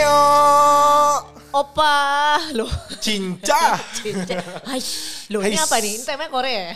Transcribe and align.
Annyeonghaseyo. 0.00 1.28
Opa, 1.50 1.96
loh. 2.54 2.70
Cinca. 3.02 3.74
Cinca. 3.98 4.38
Aish, 4.70 5.26
loh 5.28 5.42
ini 5.42 5.58
apa 5.58 5.76
nih? 5.82 5.98
Ini 5.98 6.04
temanya 6.06 6.30
Korea 6.30 6.60
ya? 6.62 6.72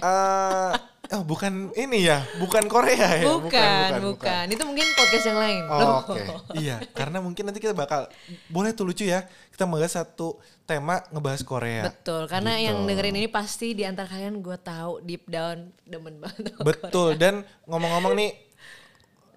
Eh, 1.05 1.14
oh, 1.14 1.23
bukan 1.23 1.71
ini 1.79 2.09
ya, 2.11 2.25
bukan 2.41 2.64
Korea 2.67 3.23
ya. 3.23 3.29
bukan, 3.29 3.91
bukan, 4.03 4.45
Itu 4.50 4.64
mungkin 4.67 4.89
podcast 4.99 5.25
yang 5.31 5.39
lain. 5.39 5.63
Oh. 5.68 6.00
Oke, 6.00 6.25
iya, 6.59 6.81
karena 6.96 7.21
mungkin 7.21 7.45
nanti 7.46 7.61
kita 7.61 7.77
bakal 7.77 8.09
boleh 8.50 8.73
tuh 8.75 8.89
lucu 8.89 9.07
ya. 9.07 9.29
Kita 9.53 9.68
membahas 9.68 10.00
satu 10.00 10.41
tema 10.67 11.04
ngebahas 11.13 11.45
Korea. 11.46 11.86
Betul, 11.86 12.27
karena 12.27 12.57
Gitu. 12.59 12.67
yang 12.72 12.77
dengerin 12.89 13.14
ini 13.21 13.29
pasti 13.31 13.77
di 13.79 13.85
antara 13.86 14.11
kalian 14.11 14.43
gue 14.43 14.59
tahu 14.59 15.04
deep 15.07 15.29
down 15.31 15.71
demen 15.86 16.18
banget. 16.18 16.50
Betul. 16.59 17.14
Dan 17.21 17.46
ngomong-ngomong 17.68 18.17
nih, 18.18 18.32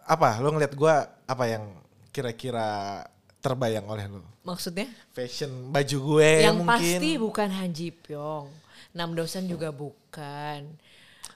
apa? 0.08 0.40
Lo 0.42 0.56
ngeliat 0.56 0.74
gua 0.74 1.04
apa 1.30 1.46
yang 1.46 1.78
kira-kira 2.10 3.04
terbayang 3.48 3.88
oleh 3.88 4.06
lo? 4.06 4.20
Maksudnya? 4.44 4.92
Fashion 5.12 5.72
baju 5.72 5.98
gue 6.14 6.32
yang 6.44 6.60
mungkin. 6.60 7.00
pasti 7.00 7.10
bukan 7.16 7.48
Han 7.50 7.72
Ji 7.72 7.90
Pyong. 7.90 8.48
Nam 8.92 9.14
dosen 9.14 9.48
juga 9.48 9.72
bukan. 9.72 10.68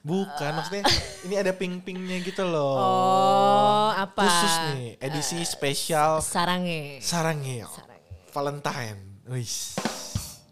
Bukan, 0.01 0.51
maksudnya 0.51 0.81
ini 1.25 1.35
ada 1.37 1.53
pink-pinknya 1.53 2.19
gitu 2.21 2.41
loh. 2.41 2.73
Oh, 2.73 3.89
apa? 3.93 4.25
Khusus 4.25 4.55
nih, 4.73 4.97
edisi 4.97 5.37
spesial 5.43 6.19
Sarange. 6.19 6.97
Sarangeo. 6.99 7.69
Sarange. 7.69 8.09
Valentine. 8.29 8.99
Wis. 9.27 9.77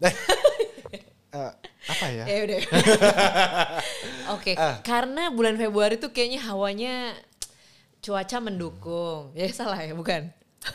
Eh, 0.00 0.16
eh, 1.36 1.52
apa 1.86 2.06
ya? 2.08 2.24
Ya 2.24 2.38
udah. 2.42 2.60
Oke, 4.34 4.56
Ah. 4.56 4.80
karena 4.80 5.28
bulan 5.28 5.54
Februari 5.54 5.94
tuh 5.94 6.08
kayaknya 6.08 6.40
hawanya 6.42 7.12
cuaca 8.00 8.40
mendukung. 8.40 9.30
Ya 9.36 9.46
salah 9.52 9.76
ya, 9.76 9.92
bukan? 9.92 10.32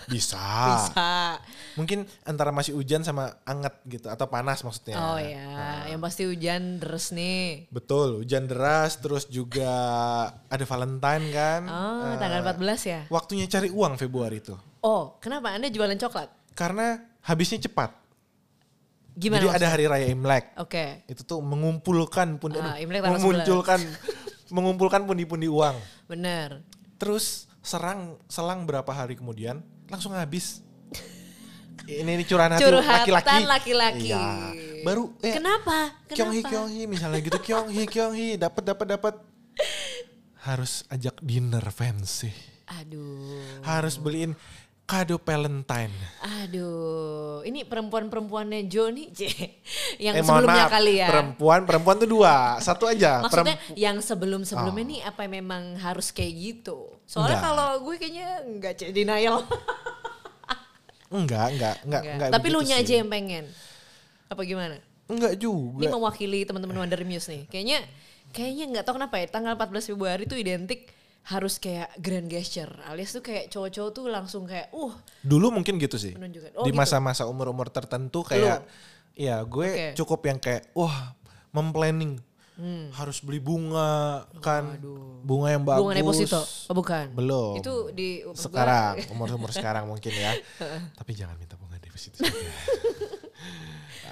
Bisa. 0.09 0.41
Bisa. 0.81 1.38
Mungkin 1.78 2.09
antara 2.23 2.50
masih 2.50 2.73
hujan 2.73 3.05
sama 3.05 3.38
anget 3.45 3.73
gitu 3.86 4.09
atau 4.09 4.25
panas 4.25 4.66
maksudnya. 4.66 4.97
Oh 4.97 5.19
ya, 5.19 5.86
yang 5.86 6.02
pasti 6.02 6.25
hujan 6.25 6.81
deres 6.81 7.14
nih. 7.14 7.69
Betul, 7.69 8.25
hujan 8.25 8.50
deras 8.50 8.97
terus 8.97 9.30
juga 9.30 9.69
ada 10.50 10.66
Valentine 10.66 11.25
kan. 11.30 11.61
Oh, 11.69 12.02
Eh, 12.09 12.17
tanggal 12.17 12.42
14 12.42 12.81
ya? 12.83 13.02
Waktunya 13.14 13.45
cari 13.45 13.69
uang 13.69 13.94
Februari 13.95 14.42
itu. 14.42 14.58
Oh, 14.81 15.22
kenapa 15.22 15.53
Anda 15.53 15.69
jualan 15.69 15.97
coklat? 15.97 16.33
Karena 16.58 16.97
habisnya 17.22 17.61
cepat. 17.61 17.94
Gimana 19.16 19.38
Jadi 19.38 19.47
ada 19.47 19.53
maksudnya? 19.53 19.70
hari 19.72 19.86
raya 19.86 20.08
Imlek. 20.09 20.45
Oke, 20.59 20.86
Itu 21.08 21.22
tuh 21.23 21.39
mengumpulkan 21.39 22.36
Ah, 22.36 22.73
aduh, 22.73 22.75
Imlek 22.81 22.99
memunculkan 23.05 23.80
mengumpulkan 24.55 25.05
pundi-pundi 25.05 25.45
uang. 25.45 25.77
bener. 26.09 26.66
Terus 26.97 27.45
serang 27.59 28.17
selang 28.25 28.64
berapa 28.64 28.88
hari 28.88 29.17
kemudian 29.17 29.59
langsung 29.88 30.14
habis. 30.14 30.61
Ini 31.86 32.17
ini 32.17 32.25
curahan 32.25 32.58
hati 32.58 32.66
laki-laki. 33.14 33.45
laki-laki. 33.45 34.09
Iya. 34.09 34.25
Baru 34.81 35.14
eh, 35.22 35.38
Kenapa? 35.38 35.94
Kyonghi 36.09 36.42
Kenapa? 36.42 36.50
Kyonghi 36.50 36.83
misalnya 36.86 37.19
gitu 37.22 37.38
Kyonghi 37.38 37.83
Kyonghi 37.86 38.27
dapat 38.38 38.64
dapat 38.66 38.88
dapat 38.97 39.16
harus 40.42 40.81
ajak 40.89 41.22
dinner 41.22 41.61
fancy. 41.69 42.33
Aduh. 42.66 43.61
Harus 43.61 44.02
beliin 44.02 44.33
kado 44.86 45.17
Valentine. 45.17 45.89
Aduh, 46.45 47.42
ini 47.42 47.66
perempuan-perempuannya 47.66 48.70
Jo 48.70 48.94
nih, 48.94 49.09
C. 49.17 49.25
Yang 49.97 50.14
eh 50.17 50.23
sebelumnya 50.25 50.66
maaf, 50.70 50.73
kali 50.77 50.94
ya. 51.02 51.08
perempuan 51.09 51.61
perempuan 51.66 51.97
tuh 51.97 52.09
dua, 52.09 52.61
satu 52.61 52.86
aja. 52.86 53.25
Maksudnya 53.25 53.58
Perem- 53.58 53.77
yang 53.77 53.97
sebelum-sebelumnya 53.97 54.86
Oh. 54.86 54.89
nih 54.93 55.02
apa 55.02 55.21
memang 55.26 55.77
harus 55.82 56.14
kayak 56.14 56.33
gitu? 56.38 56.93
Soalnya 57.05 57.42
kalau 57.42 57.82
gue 57.82 57.98
kayaknya 57.98 58.30
enggak 58.45 58.73
C, 58.77 58.93
denial. 58.93 59.42
enggak, 61.11 61.48
enggak, 61.54 61.76
enggak, 61.86 62.02
enggak. 62.04 62.30
Tapi 62.33 62.48
lu 62.49 62.60
nya 62.66 62.82
aja 62.82 62.93
yang 62.98 63.10
pengen. 63.10 63.45
Apa 64.30 64.42
gimana? 64.42 64.82
Enggak 65.05 65.38
Ini 65.38 65.42
juga. 65.42 65.89
mewakili 65.93 66.45
teman-teman 66.49 66.82
Wonder 66.82 67.02
Muse 67.05 67.30
nih. 67.30 67.43
Kayaknya 67.45 67.80
kayaknya 68.33 68.66
nggak 68.73 68.83
tahu 68.89 68.95
kenapa 68.98 69.15
ya 69.21 69.27
tanggal 69.30 69.54
14 69.54 69.94
Februari 69.94 70.23
tuh 70.26 70.38
identik 70.42 70.89
harus 71.26 71.58
kayak 71.58 71.89
grand 72.02 72.30
gesture. 72.30 72.70
Alias 72.86 73.14
tuh 73.14 73.26
kayak 73.26 73.49
cowok-cowok 73.49 73.92
tuh 73.94 74.05
langsung 74.10 74.44
kayak 74.45 74.70
uh 74.73 74.94
Dulu 75.26 75.49
mungkin 75.61 75.82
gitu 75.82 75.98
sih. 75.98 76.14
Menunjukkan. 76.14 76.54
Oh, 76.58 76.65
Di 76.65 76.73
gitu. 76.73 76.77
masa-masa 76.77 77.26
umur-umur 77.26 77.70
tertentu 77.73 78.21
kayak 78.21 78.65
ya 79.15 79.42
gue 79.42 79.67
Oke. 79.70 79.88
cukup 79.98 80.20
yang 80.27 80.38
kayak 80.38 80.70
wah 80.76 81.15
memplanning 81.55 82.20
harus 82.95 83.20
beli 83.20 83.43
bunga 83.43 84.23
kan 84.39 84.80
bunga 85.27 85.48
yang 85.52 85.64
bagus. 85.67 85.83
Hmm. 85.83 85.92
bunga 85.92 85.95
deposito. 85.99 86.42
Oh, 86.71 86.76
bukan. 86.76 87.05
Belum. 87.11 87.60
Itu 87.60 87.73
di 87.92 88.23
umur 88.23 88.39
sekarang 88.39 88.93
umur-umur 89.11 89.52
sekarang 89.52 89.83
mungkin 89.92 90.11
ya. 90.16 90.32
Tapi 90.95 91.11
jangan 91.11 91.36
minta 91.36 91.60
bunga 91.60 91.76
deposito. 91.80 92.23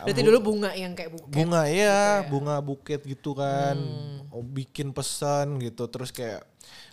Berarti 0.02 0.22
dulu 0.26 0.40
bunga 0.42 0.72
yang 0.74 0.98
kayak 0.98 1.12
buket. 1.14 1.34
bunga 1.34 1.62
gitu 1.70 1.78
ya, 1.78 2.02
bunga 2.26 2.56
buket 2.60 3.02
gitu 3.06 3.32
kan. 3.38 3.76
Hmm. 3.78 4.34
Oh, 4.34 4.42
bikin 4.42 4.90
pesan 4.90 5.62
gitu 5.62 5.86
terus 5.86 6.10
kayak 6.10 6.42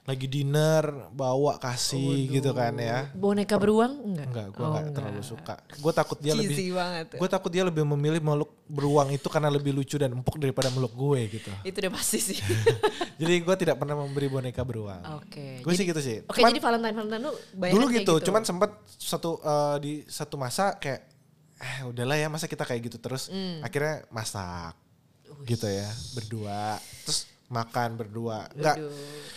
lagi 0.09 0.27
dinner 0.27 1.13
bawa 1.13 1.61
kasih 1.61 2.27
gitu 2.33 2.51
kan 2.57 2.73
ya. 2.81 3.13
Boneka 3.13 3.61
beruang 3.61 4.01
enggak? 4.01 4.27
Enggak, 4.33 4.47
gue 4.57 4.65
Oh, 4.65 4.69
enggak 4.73 4.87
terlalu 4.97 5.23
suka. 5.23 5.55
Gue 5.79 5.93
takut 5.93 6.19
dia 6.19 6.33
lebih 6.35 6.73
banget. 6.73 7.07
Gue 7.21 7.29
takut 7.29 7.51
dia 7.53 7.63
lebih 7.63 7.85
memilih 7.85 8.19
meluk 8.25 8.51
beruang 8.67 9.13
itu 9.13 9.29
karena 9.29 9.53
lebih 9.53 9.77
lucu 9.77 10.01
dan 10.01 10.11
empuk 10.17 10.41
daripada 10.41 10.73
meluk 10.73 10.91
gue 10.97 11.21
gitu. 11.39 11.53
Itu 11.63 11.77
udah 11.85 11.93
pasti 11.93 12.19
sih. 12.19 12.39
jadi 13.21 13.35
gue 13.39 13.57
tidak 13.61 13.77
pernah 13.77 13.95
memberi 14.01 14.27
boneka 14.33 14.65
beruang. 14.65 15.21
Oke. 15.21 15.61
Gue 15.61 15.73
sih 15.77 15.85
gitu 15.85 16.01
sih. 16.01 16.25
Oke, 16.27 16.41
Cuman 16.41 16.51
jadi 16.51 16.63
Valentine 16.65 16.97
Valentine 16.97 17.23
lu 17.23 17.33
dulu 17.77 17.85
kayak 17.93 18.03
gitu, 18.03 18.15
cuman 18.31 18.43
sempat 18.43 18.71
satu 18.97 19.39
eh, 19.45 19.77
di 19.85 19.93
satu 20.09 20.35
masa 20.41 20.75
kayak 20.81 21.10
eh 21.61 21.85
udahlah 21.85 22.17
ya 22.17 22.27
masa 22.27 22.45
kita 22.45 22.65
kayak 22.65 22.89
gitu 22.89 22.97
terus. 22.97 23.29
Hmm. 23.29 23.61
Akhirnya 23.61 24.03
masak 24.09 24.75
gitu 25.45 25.65
ya 25.65 25.87
berdua. 26.13 26.81
Terus 27.05 27.29
makan 27.47 27.95
berdua. 27.95 28.49
Enggak. 28.51 28.77
Aduh. 28.77 28.93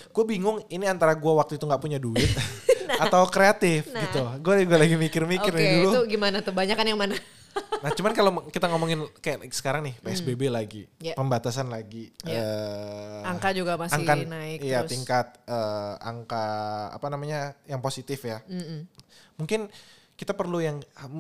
Gue 0.09 0.23
bingung 0.25 0.57
ini 0.67 0.85
antara 0.85 1.13
gue 1.13 1.33
waktu 1.33 1.55
itu 1.55 1.65
nggak 1.65 1.79
punya 1.79 1.97
duit 1.97 2.29
atau 3.03 3.25
kreatif 3.27 3.89
Nah. 3.89 4.01
gitu. 4.01 4.21
Gue 4.39 4.63
juga 4.63 4.77
lagi 4.77 4.95
mikir-mikir 4.95 5.51
nih 5.51 5.67
dulu. 5.77 5.89
itu 5.89 5.99
gimana 6.09 6.39
tuh? 6.39 6.51
Banyak 6.51 6.73
kan 6.73 6.85
yang 6.85 6.97
mana? 6.97 7.17
Nah 7.53 7.91
cuman 7.91 8.15
kalau 8.15 8.31
kita 8.47 8.65
ngomongin 8.65 9.05
kayak 9.19 9.45
sekarang 9.53 9.85
nih 9.85 9.93
PSBB 10.01 10.49
lagi, 10.49 10.89
Ya. 10.97 11.13
pembatasan 11.13 11.69
lagi, 11.69 12.09
Ya. 12.23 12.41
eh, 12.41 13.29
Angka 13.29 13.53
juga 13.53 13.77
masih 13.77 13.93
angka- 13.99 14.25
naik 14.25 14.57
iya 14.63 14.81
terus. 14.81 14.89
tingkat 14.89 15.37
eh, 15.45 15.93
angka 16.01 16.45
apa 16.89 17.07
namanya 17.11 17.53
yang 17.67 17.77
positif 17.77 18.23
ya. 18.23 18.41
Mungkin 19.35 19.69
kita 20.13 20.31
perlu 20.31 20.61
yang 20.61 20.77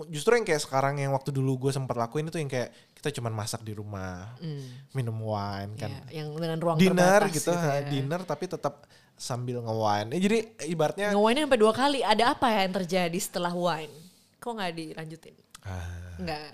justru 0.07 0.37
yang 0.37 0.45
kayak 0.45 0.61
sekarang 0.61 1.01
yang 1.01 1.11
waktu 1.11 1.33
dulu 1.33 1.67
gue 1.67 1.71
sempat 1.73 1.97
lakuin 1.97 2.29
itu 2.29 2.37
yang 2.37 2.47
kayak 2.47 2.69
kita 2.93 3.19
cuman 3.19 3.33
masak 3.33 3.65
di 3.65 3.73
rumah, 3.73 4.37
minum 4.93 5.17
wine 5.19 5.73
kan, 5.75 5.91
Ya, 6.07 6.23
yang 6.23 6.31
dengan 6.37 6.59
ruang 6.61 6.77
dinner 6.77 7.25
gitu, 7.27 7.51
ha, 7.51 7.81
ya. 7.81 7.89
dinner 7.89 8.21
tapi 8.23 8.47
tetap 8.47 8.85
sambil 9.13 9.59
nge-wine. 9.59 10.07
Eh, 10.13 10.21
jadi 10.21 10.37
ibaratnya 10.69 11.11
Nge-wine 11.11 11.43
sampai 11.43 11.59
dua 11.59 11.73
kali. 11.73 11.99
Ada 11.99 12.31
apa 12.31 12.47
ya 12.47 12.59
yang 12.63 12.75
terjadi 12.79 13.17
setelah 13.19 13.51
wine? 13.51 13.91
Kok 14.39 14.51
nggak 14.55 14.71
dilanjutin? 14.71 15.35
ah, 15.63 16.15
Enggak. 16.17 16.47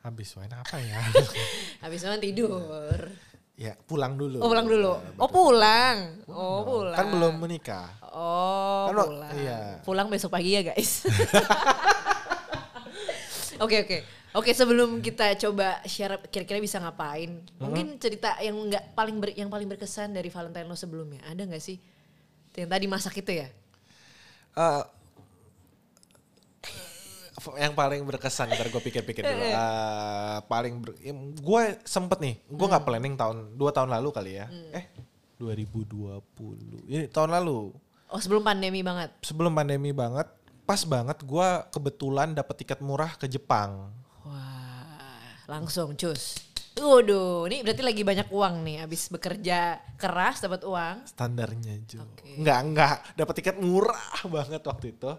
habis 0.00 0.32
wine 0.32 0.54
apa 0.54 0.76
ya? 0.80 1.00
Habis 1.84 2.00
wine 2.02 2.22
tidur. 2.24 2.98
Ya 3.60 3.76
pulang 3.84 4.16
dulu. 4.16 4.40
Oh 4.40 4.48
pulang 4.48 4.64
dulu. 4.64 4.92
Oh 5.20 5.28
pulang. 5.28 5.96
Oh 6.26 6.64
pulang. 6.64 6.96
Kan 6.96 7.06
belum 7.12 7.34
menikah. 7.36 7.92
Oh 8.00 8.88
Kan 8.88 8.94
lo- 8.96 9.08
pulang. 9.12 9.32
iya. 9.36 9.60
Pulang 9.84 10.08
besok 10.08 10.32
pagi 10.32 10.56
ya 10.56 10.64
guys. 10.64 11.04
Oke 13.60 13.76
oke. 13.76 13.98
Oke 14.32 14.50
sebelum 14.54 15.04
kita 15.04 15.36
coba 15.36 15.84
share 15.84 16.16
kira-kira 16.32 16.56
bisa 16.56 16.80
ngapain. 16.80 17.44
Mungkin 17.60 18.00
cerita 18.00 18.40
yang 18.40 18.56
nggak 18.56 18.96
paling 18.96 19.20
ber- 19.20 19.36
yang 19.36 19.52
paling 19.52 19.68
berkesan 19.68 20.16
dari 20.16 20.32
Valentine 20.32 20.64
lo 20.64 20.72
sebelumnya. 20.72 21.20
Ada 21.28 21.44
nggak 21.44 21.60
sih? 21.60 21.76
Yang 22.56 22.70
tadi 22.70 22.86
masak 22.88 23.14
itu 23.20 23.32
ya? 23.36 23.48
Eh, 24.56 24.82
yang 27.56 27.72
paling 27.72 28.04
berkesan 28.04 28.52
ntar 28.52 28.68
gue 28.68 28.82
pikir-pikir 28.82 29.24
dulu. 29.24 29.44
Eh, 29.44 30.38
paling 30.46 30.74
ber, 30.80 30.90
gue 31.40 31.62
sempet 31.88 32.18
nih, 32.20 32.34
gue 32.46 32.66
nggak 32.68 32.84
planning 32.84 33.14
tahun 33.16 33.56
dua 33.56 33.70
tahun 33.72 33.90
lalu 33.96 34.08
kali 34.12 34.32
ya. 34.36 34.46
Eh 34.76 34.84
2020, 35.40 36.20
ini 36.86 37.08
tahun 37.08 37.32
lalu 37.32 37.72
Oh 38.10 38.18
sebelum 38.18 38.42
pandemi 38.42 38.82
banget. 38.82 39.14
sebelum 39.22 39.54
pandemi 39.54 39.94
banget, 39.94 40.26
pas 40.66 40.82
banget 40.82 41.22
gue 41.22 41.48
kebetulan 41.70 42.34
dapet 42.34 42.66
tiket 42.66 42.82
murah 42.82 43.14
ke 43.14 43.30
Jepang. 43.30 43.94
Wah 44.26 44.90
langsung 45.46 45.94
cus. 45.94 46.49
Waduh, 46.80 47.44
ini 47.52 47.60
berarti 47.60 47.82
lagi 47.84 48.02
banyak 48.02 48.28
uang 48.32 48.54
nih. 48.64 48.76
Abis 48.88 49.12
bekerja 49.12 49.78
keras 50.00 50.40
dapat 50.40 50.64
uang. 50.64 51.04
Standarnya 51.04 51.76
Jo. 51.84 52.00
Oke. 52.02 52.40
Enggak, 52.40 52.58
enggak. 52.64 52.96
Dapat 53.14 53.34
tiket 53.36 53.56
murah 53.60 54.16
banget 54.26 54.62
waktu 54.64 54.86
itu. 54.96 55.10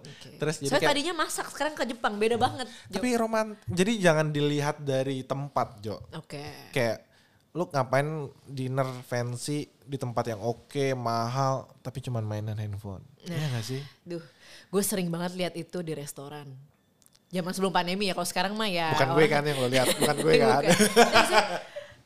Terus 0.41 0.55
jadi 0.57 0.71
Saya 0.73 0.81
kayak, 0.81 0.91
tadinya 0.91 1.13
masak, 1.21 1.47
sekarang 1.53 1.73
ke 1.77 1.83
Jepang 1.85 2.17
beda 2.17 2.35
banget. 2.41 2.67
Jo. 2.89 2.97
tapi 2.97 3.07
roman. 3.13 3.53
Jadi 3.69 4.01
jangan 4.01 4.33
dilihat 4.33 4.81
dari 4.81 5.21
tempat 5.21 5.67
Jo. 5.85 6.01
Oke. 6.17 6.73
kayak 6.73 7.07
lu 7.51 7.67
ngapain 7.67 8.31
dinner 8.47 8.87
fancy 9.03 9.67
di 9.83 9.99
tempat 9.99 10.23
yang 10.31 10.39
oke, 10.39 10.95
mahal, 10.95 11.67
tapi 11.83 11.99
cuman 11.99 12.23
mainan 12.23 12.55
handphone. 12.55 13.03
Iya 13.27 13.59
gak 13.59 13.65
sih? 13.67 13.81
Duh, 14.07 14.23
gue 14.71 14.83
sering 14.83 15.11
banget 15.11 15.35
lihat 15.35 15.53
itu 15.59 15.83
di 15.83 15.91
restoran. 15.91 16.47
Zaman 17.31 17.51
sebelum 17.55 17.71
pandemi 17.71 18.11
ya, 18.11 18.13
kalau 18.13 18.27
sekarang 18.27 18.53
mah 18.59 18.67
ya. 18.67 18.91
Bukan 18.91 19.09
gue 19.15 19.25
kan 19.31 19.43
yang 19.47 19.57
lo 19.63 19.67
lihat, 19.71 19.87
bukan 19.95 20.15
gue 20.19 20.35
Bukan. 20.39 20.47
kan. 20.51 20.63
Maksudnya, 20.67 21.43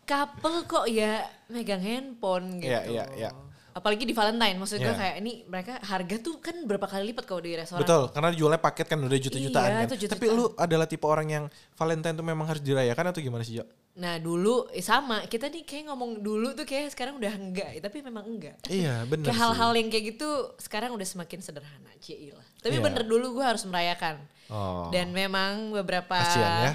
Couple 0.06 0.58
kok 0.70 0.86
ya 0.86 1.26
megang 1.50 1.82
handphone 1.82 2.62
gitu. 2.62 2.70
Iya, 2.70 2.82
iya, 2.86 3.06
iya. 3.18 3.30
Apalagi 3.76 4.08
di 4.08 4.16
Valentine, 4.16 4.56
maksud 4.56 4.80
gue 4.80 4.88
Iya. 4.88 4.96
kayak 4.96 5.16
ini 5.20 5.44
mereka 5.52 5.84
harga 5.84 6.16
tuh 6.24 6.40
kan 6.40 6.56
berapa 6.64 6.88
kali 6.88 7.12
lipat 7.12 7.28
kalau 7.28 7.44
di 7.44 7.60
restoran. 7.60 7.84
Betul, 7.84 8.08
karena 8.08 8.32
jualnya 8.32 8.56
paket 8.58 8.88
kan 8.88 8.96
udah 8.98 9.20
juta-jutaan 9.20 9.68
Iya, 9.68 9.76
kan. 9.76 9.84
juta-jutaan. 9.92 10.16
Tapi 10.16 10.28
lu 10.32 10.46
adalah 10.56 10.88
tipe 10.88 11.04
orang 11.04 11.28
yang 11.28 11.46
Valentine 11.76 12.16
tuh 12.16 12.24
memang 12.24 12.48
harus 12.48 12.64
dirayakan 12.64 13.12
atau 13.12 13.20
gimana 13.20 13.44
sih, 13.44 13.60
Jo? 13.60 13.68
Nah 13.96 14.16
dulu 14.16 14.72
eh, 14.72 14.80
sama, 14.80 15.28
kita 15.28 15.52
nih 15.52 15.64
kayak 15.64 15.92
ngomong 15.92 16.20
dulu 16.20 16.52
tuh 16.52 16.64
kayak 16.64 16.96
sekarang 16.96 17.20
udah 17.20 17.32
enggak, 17.32 17.80
tapi 17.80 18.00
memang 18.00 18.24
enggak. 18.24 18.56
Iya, 18.68 19.04
bener 19.08 19.28
Kayak 19.28 19.40
hal-hal 19.44 19.72
yang 19.76 19.88
kayak 19.92 20.06
gitu 20.16 20.30
sekarang 20.56 20.96
udah 20.96 21.08
semakin 21.08 21.40
sederhana, 21.44 21.92
Cila. 22.00 22.44
Tapi 22.64 22.80
Iya. 22.80 22.84
bener 22.84 23.04
dulu 23.04 23.40
gue 23.40 23.46
harus 23.48 23.68
merayakan. 23.68 24.24
Oh. 24.48 24.88
Dan 24.88 25.12
memang 25.12 25.76
beberapa 25.76 26.16
Kasian 26.16 26.64
ya. 26.64 26.74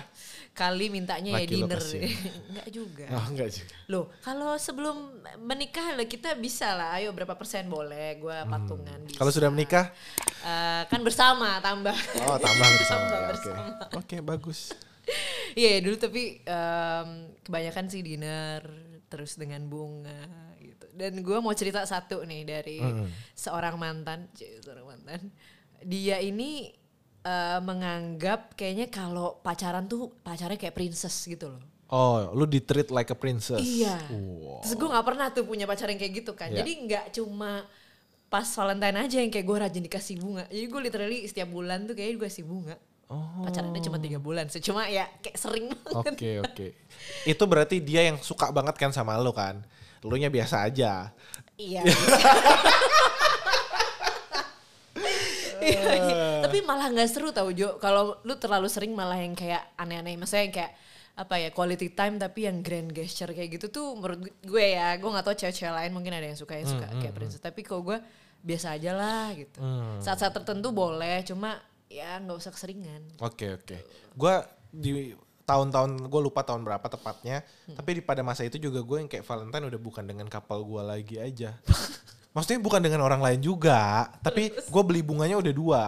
Kali 0.50 0.90
mintanya 0.90 1.40
ya 1.40 1.42
Laki 1.42 1.54
lo 1.56 1.66
dinner. 1.66 1.80
enggak 2.50 2.68
juga. 2.76 3.06
Oh, 3.10 3.24
enggak 3.26 3.48
juga. 3.50 3.74
Loh, 3.86 4.04
kalau 4.20 4.54
sebelum 4.54 4.96
menikah 5.40 5.94
lah 5.94 6.04
kita 6.04 6.34
bisa 6.34 6.74
lah. 6.74 6.94
Ayo 6.94 7.10
berapa 7.10 7.32
persen 7.32 7.66
boleh? 7.66 8.20
Patungan. 8.44 8.98
bisa. 9.02 9.14
Hmm. 9.14 9.18
Kalau 9.18 9.32
sudah 9.32 9.48
menikah, 9.48 9.88
Eh, 10.40 10.82
kan 10.86 11.00
bersama 11.00 11.60
tambah. 11.60 11.92
oh 12.24 12.36
tambah 12.36 12.68
bersama. 12.80 13.04
Tambah 13.04 13.12
ya, 13.12 13.20
Oke, 13.20 13.30
bersama. 13.30 13.62
Oke, 13.94 14.16
bagus. 14.20 14.60
Iya 15.52 15.80
dulu 15.80 15.96
tapi 15.96 16.22
em, 16.40 17.08
kebanyakan 17.40 17.84
sih 17.86 18.00
dinner 18.00 18.62
terus 19.04 19.34
dengan 19.34 19.66
bunga 19.66 20.22
gitu. 20.56 20.86
Dan 20.92 21.20
gue 21.20 21.38
mau 21.38 21.52
cerita 21.52 21.82
satu 21.82 22.22
nih 22.22 22.42
dari 22.42 22.78
seorang 23.34 23.74
mantan, 23.74 24.30
seorang 24.60 24.86
mantan. 24.86 25.28
Dia 25.82 26.20
ini 26.20 26.70
eh, 27.24 27.58
menganggap 27.60 28.56
kayaknya 28.56 28.88
kalau 28.88 29.40
pacaran 29.44 29.84
tuh 29.86 30.12
pacarnya 30.24 30.56
kayak 30.56 30.76
princess 30.76 31.14
gitu 31.28 31.52
loh. 31.52 31.62
Oh, 31.90 32.30
lu 32.38 32.46
di 32.46 32.62
treat 32.62 32.86
like 32.94 33.10
a 33.10 33.18
princess. 33.18 33.58
Iya. 33.58 33.98
Wow. 34.14 34.62
Terus 34.62 34.78
gue 34.78 34.88
nggak 34.88 35.06
pernah 35.10 35.26
tuh 35.34 35.42
punya 35.42 35.66
pacar 35.66 35.90
yang 35.90 35.98
kayak 35.98 36.22
gitu 36.22 36.32
kan. 36.38 36.54
Iya. 36.54 36.62
Jadi 36.62 36.72
nggak 36.86 37.04
cuma 37.18 37.66
pas 38.30 38.46
Valentine 38.46 38.98
aja 39.02 39.16
yang 39.18 39.30
kayak 39.34 39.42
gue 39.42 39.56
rajin 39.58 39.82
dikasih 39.82 40.16
bunga. 40.22 40.46
Jadi 40.46 40.66
gue 40.70 40.80
literally 40.86 41.18
setiap 41.26 41.50
bulan 41.50 41.90
tuh 41.90 41.98
kayak 41.98 42.14
gue 42.14 42.30
kasih 42.30 42.46
bunga. 42.46 42.78
Oh. 43.10 43.42
Pacarannya 43.42 43.82
cuma 43.82 43.98
tiga 43.98 44.22
bulan. 44.22 44.46
sih. 44.46 44.62
Cuma 44.62 44.86
ya 44.86 45.10
kayak 45.18 45.34
sering 45.34 45.74
banget. 45.74 46.14
Oke, 46.14 46.30
oke. 46.46 46.66
Itu 47.26 47.42
berarti 47.50 47.82
dia 47.82 48.06
yang 48.06 48.22
suka 48.22 48.54
banget 48.54 48.78
kan 48.78 48.94
sama 48.94 49.18
lu 49.18 49.34
kan? 49.34 49.58
Lu 50.06 50.14
nya 50.14 50.30
biasa 50.30 50.62
aja. 50.70 51.10
Iya. 51.58 51.82
Iya, 55.60 55.92
iya. 55.92 56.09
Tapi 56.50 56.60
malah 56.66 56.86
nggak 56.90 57.08
seru 57.08 57.30
tau 57.30 57.48
Jo. 57.54 57.78
Kalau 57.78 58.18
lu 58.26 58.34
terlalu 58.36 58.66
sering 58.66 58.92
malah 58.92 59.16
yang 59.16 59.38
kayak 59.38 59.72
aneh-aneh. 59.78 60.18
Maksudnya 60.18 60.44
yang 60.50 60.54
kayak 60.54 60.72
apa 61.10 61.34
ya 61.36 61.48
quality 61.52 61.92
time 61.92 62.16
tapi 62.16 62.48
yang 62.48 62.64
grand 62.64 62.90
gesture 62.96 63.28
kayak 63.30 63.60
gitu 63.60 63.66
tuh 63.68 63.86
menurut 63.92 64.24
gue 64.40 64.64
ya 64.72 64.96
gue 64.96 65.04
nggak 65.10 65.26
tahu 65.26 65.36
cewek-cewek 65.36 65.74
lain 65.74 65.92
mungkin 65.92 66.16
ada 66.16 66.24
yang 66.24 66.38
suka 66.38 66.56
yang 66.56 66.64
suka 66.64 66.86
kayak 66.96 67.12
princess 67.12 67.42
tapi 67.42 67.60
kalau 67.60 67.84
gue 67.84 67.98
biasa 68.40 68.72
aja 68.80 68.96
lah 68.96 69.28
gitu 69.36 69.60
saat-saat 70.00 70.32
tertentu 70.32 70.72
boleh 70.72 71.20
cuma 71.28 71.60
ya 71.92 72.16
nggak 72.22 72.40
usah 72.40 72.54
keseringan 72.54 73.02
Oke, 73.20 73.52
oke. 73.58 73.76
Gua 74.16 74.46
di 74.70 75.12
tahun-tahun 75.44 76.06
gue 76.06 76.20
lupa 76.22 76.46
tahun 76.46 76.62
berapa 76.62 76.86
tepatnya, 76.86 77.42
tapi 77.74 77.98
di 77.98 78.02
pada 78.06 78.22
masa 78.22 78.46
itu 78.46 78.62
juga 78.62 78.86
gue 78.86 78.96
yang 79.02 79.10
kayak 79.10 79.26
Valentine 79.26 79.66
udah 79.66 79.80
bukan 79.82 80.06
dengan 80.06 80.30
kapal 80.30 80.62
gue 80.62 80.78
lagi 80.78 81.18
aja. 81.18 81.58
Maksudnya 82.38 82.62
bukan 82.62 82.78
dengan 82.78 83.02
orang 83.02 83.18
lain 83.18 83.42
juga, 83.42 84.06
tapi 84.22 84.54
gue 84.54 84.82
beli 84.86 85.02
bunganya 85.02 85.42
udah 85.42 85.50
dua, 85.50 85.82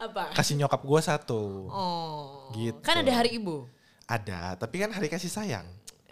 apa 0.00 0.32
kasih 0.32 0.56
nyokap 0.56 0.80
gue 0.80 1.00
satu. 1.04 1.68
oh 1.68 2.48
Gitu. 2.56 2.80
kan 2.80 2.98
ada 3.04 3.12
hari 3.12 3.36
ibu 3.36 3.68
Ada, 4.10 4.58
tapi 4.58 4.82
kan 4.82 4.90
hari 4.90 5.06
kasih 5.06 5.30
sayang. 5.30 5.62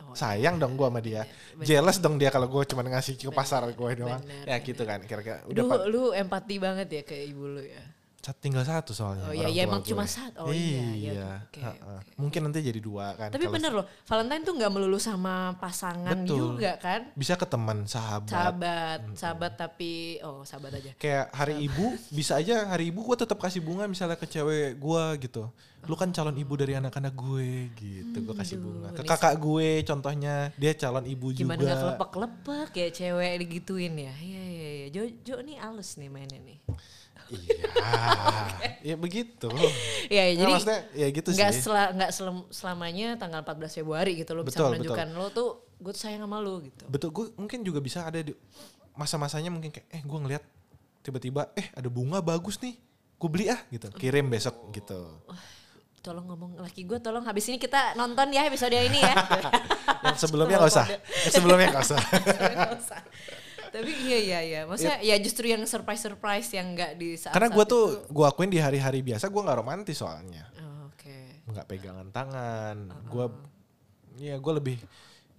Oh, 0.06 0.14
sayang 0.14 0.54
dong 0.62 0.78
gue 0.78 0.86
sama 0.86 1.02
dia. 1.02 1.26
Jealous 1.58 1.98
dong 1.98 2.14
dia 2.14 2.30
kalau 2.30 2.46
gue 2.46 2.62
cuma 2.62 2.86
ngasih 2.86 3.18
ke 3.18 3.34
pasar 3.34 3.66
gue 3.66 3.90
doang. 3.98 4.22
bener, 4.22 4.46
ya 4.46 4.56
gitu 4.62 4.86
kan, 4.86 5.02
kira-kira 5.02 5.42
udah 5.50 5.62
lu 5.66 5.74
lu 5.90 6.02
empati 6.14 6.62
banget 6.62 6.86
ya 6.88 7.02
ke 7.02 7.18
ibu 7.26 7.58
lu 7.58 7.62
ya 7.66 7.82
tinggal 8.34 8.62
satu 8.62 8.92
soalnya. 8.92 9.24
Oh 9.24 9.32
iya, 9.32 9.48
tua 9.48 9.64
emang 9.64 9.80
gue. 9.80 9.88
cuma 9.88 10.04
satu. 10.04 10.44
Oh 10.44 10.52
iya, 10.52 10.84
iya, 10.92 11.12
Iya. 11.12 11.30
ha-ha. 11.64 11.96
oke. 12.00 12.12
Mungkin 12.16 12.40
nanti 12.44 12.60
jadi 12.60 12.80
dua 12.80 13.14
kan. 13.14 13.28
Tapi 13.30 13.46
bener 13.46 13.72
loh, 13.72 13.86
Valentine 14.04 14.42
tuh 14.42 14.54
nggak 14.54 14.70
melulu 14.70 14.96
sama 14.96 15.56
pasangan 15.56 16.18
Betul. 16.18 16.58
juga 16.58 16.76
kan? 16.76 17.08
Bisa 17.12 17.34
ke 17.34 17.46
teman, 17.46 17.84
sahabat. 17.84 18.28
Sahabat, 18.28 18.98
sahabat 19.14 19.52
tapi 19.54 20.18
oh 20.20 20.42
sahabat 20.42 20.76
aja. 20.76 20.92
Kayak 20.96 21.32
hari 21.32 21.62
ibu, 21.62 21.96
bisa 22.08 22.36
aja 22.36 22.68
hari 22.68 22.88
ibu 22.88 23.00
gue 23.02 23.16
tetap 23.18 23.38
kasih 23.38 23.60
bunga 23.60 23.84
misalnya 23.84 24.14
ke 24.14 24.24
cewek 24.24 24.76
gue 24.76 25.04
gitu. 25.22 25.48
Lu 25.86 25.94
kan 25.94 26.10
calon 26.10 26.34
ibu 26.34 26.58
dari 26.58 26.74
anak-anak 26.74 27.14
gue 27.14 27.70
gitu. 27.74 28.18
Gue 28.20 28.34
kasih 28.34 28.58
bunga. 28.58 28.90
Ke 28.92 29.06
kakak 29.06 29.38
gue 29.38 29.86
contohnya, 29.86 30.50
dia 30.54 30.74
calon 30.74 31.06
ibu 31.06 31.30
Gimana 31.30 31.54
juga. 31.54 31.70
nggak 31.70 31.78
kelepek-kelepek 31.80 32.70
ya 32.74 32.88
cewek 32.90 33.32
digituin 33.46 33.94
ya? 33.94 34.14
Iya 34.18 34.42
iya 34.44 34.68
iya. 34.74 34.86
Jo 34.90 35.02
Jo 35.22 35.36
nih 35.38 35.56
halus 35.56 35.94
nih 35.96 36.10
mainnya 36.10 36.42
nih. 36.42 36.58
Iya. 37.28 37.64
ya 38.82 38.94
begitu. 38.96 39.48
Iya 39.52 39.68
iya, 40.08 40.22
Ya, 40.32 40.34
jadi 40.40 40.52
maksudnya 40.52 40.80
ya 40.92 41.06
gitu 41.10 41.28
nggak 41.30 41.52
sih. 41.52 41.62
sela, 41.62 41.82
nggak 41.92 42.10
selem- 42.10 42.48
selamanya 42.48 43.08
tanggal 43.16 43.40
14 43.42 43.76
Februari 43.76 44.12
gitu 44.16 44.32
lo 44.32 44.42
bisa 44.42 44.58
Betul, 44.58 44.68
menunjukkan 44.74 45.08
lo 45.12 45.26
tuh 45.28 45.48
gue 45.76 45.92
tuh 45.92 46.00
sayang 46.00 46.24
sama 46.24 46.38
lo 46.38 46.58
gitu. 46.60 46.84
Betul, 46.88 47.08
gue 47.12 47.24
mungkin 47.36 47.60
juga 47.62 47.78
bisa 47.78 48.02
ada 48.02 48.18
di 48.18 48.32
masa-masanya 48.92 49.48
mungkin 49.48 49.70
kayak 49.70 49.86
eh 49.88 50.02
gue 50.02 50.18
ngeliat 50.18 50.42
tiba-tiba 51.00 51.52
eh 51.54 51.68
ada 51.70 51.86
bunga 51.86 52.18
bagus 52.18 52.58
nih, 52.58 52.74
gue 53.14 53.28
beli 53.28 53.46
ah 53.48 53.60
gitu, 53.68 53.88
kirim 53.92 54.26
besok 54.26 54.72
gitu. 54.72 55.22
Tolong 55.98 56.24
ngomong 56.24 56.62
laki 56.62 56.82
gue 56.82 56.98
tolong 56.98 57.22
habis 57.22 57.44
ini 57.46 57.58
kita 57.58 57.92
nonton 57.94 58.30
ya 58.30 58.46
episode 58.46 58.72
ini 58.72 59.02
ya. 59.02 59.14
Yang 60.08 60.18
sebelumnya 60.24 60.62
nggak 60.62 60.70
usah, 60.70 60.86
yang 60.86 61.32
sebelumnya 61.34 61.68
usah. 61.74 61.98
Nggak 61.98 62.70
usah. 62.78 63.00
Tapi 63.78 63.92
iya 64.04 64.18
iya 64.18 64.38
iya, 64.42 64.60
maksudnya 64.66 64.98
ya 64.98 65.16
justru 65.18 65.46
yang 65.46 65.62
surprise 65.62 66.02
surprise 66.02 66.48
yang 66.50 66.74
nggak 66.74 66.98
di 66.98 67.14
saat. 67.14 67.32
Karena 67.32 67.48
gue 67.48 67.64
tuh 67.64 67.84
gue 68.06 68.24
akuin 68.26 68.50
di 68.50 68.58
hari-hari 68.58 69.00
biasa 69.00 69.30
gue 69.30 69.42
nggak 69.42 69.58
romantis 69.58 69.98
soalnya, 69.98 70.44
Oh, 70.58 70.90
Oke. 70.90 71.46
nggak 71.46 71.66
pegangan 71.66 72.08
tangan, 72.10 72.76
gue 73.06 73.26
ya 74.18 74.34
gue 74.36 74.52
lebih 74.58 74.76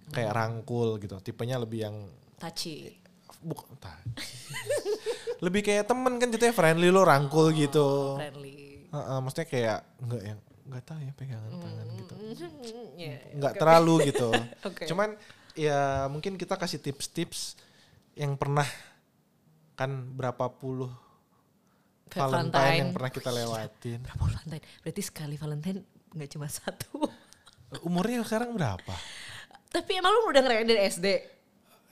kayak 0.09 0.31
rangkul 0.31 0.95
gitu, 0.97 1.19
tipenya 1.19 1.59
lebih 1.59 1.79
yang 1.85 1.95
Tachi. 2.39 2.95
bukan 3.39 3.71
lebih 5.45 5.61
kayak 5.63 5.87
temen 5.87 6.19
kan 6.19 6.27
jatuhnya 6.27 6.51
friendly 6.51 6.89
lo 6.91 7.07
rangkul 7.07 7.51
gitu. 7.55 8.19
Friendly. 8.19 8.87
Heeh, 8.89 9.17
maksudnya 9.21 9.47
kayak 9.47 9.79
nggak 10.01 10.21
yang 10.25 10.39
nggak 10.69 10.83
tahu 10.85 10.99
ya 11.01 11.11
pegangan 11.17 11.51
tangan 11.55 11.87
gitu. 11.95 12.13
Ya, 12.99 13.15
nggak 13.39 13.53
terlalu 13.55 14.11
gitu. 14.11 14.29
Oke. 14.67 14.83
Cuman 14.85 15.15
ya 15.55 16.05
mungkin 16.11 16.35
kita 16.35 16.59
kasih 16.59 16.83
tips-tips 16.83 17.55
yang 18.19 18.35
pernah 18.35 18.67
kan 19.79 20.11
berapa 20.11 20.51
puluh 20.51 20.91
Valentine, 22.11 22.51
Valentine. 22.51 22.79
yang 22.83 22.91
pernah 22.91 23.11
kita 23.15 23.29
lewatin. 23.31 23.99
Berapa 24.03 24.23
Valentine? 24.27 24.63
Berarti 24.83 25.01
sekali 25.05 25.35
Valentine 25.39 25.79
nggak 26.11 26.29
cuma 26.35 26.47
satu. 26.51 27.07
Umurnya 27.87 28.25
sekarang 28.27 28.51
berapa? 28.57 28.93
Tapi 29.69 29.91
emang 30.01 30.11
lu 30.11 30.33
udah 30.33 30.41
ngerayain 30.41 30.67
dari 30.67 30.81
SD? 30.89 31.07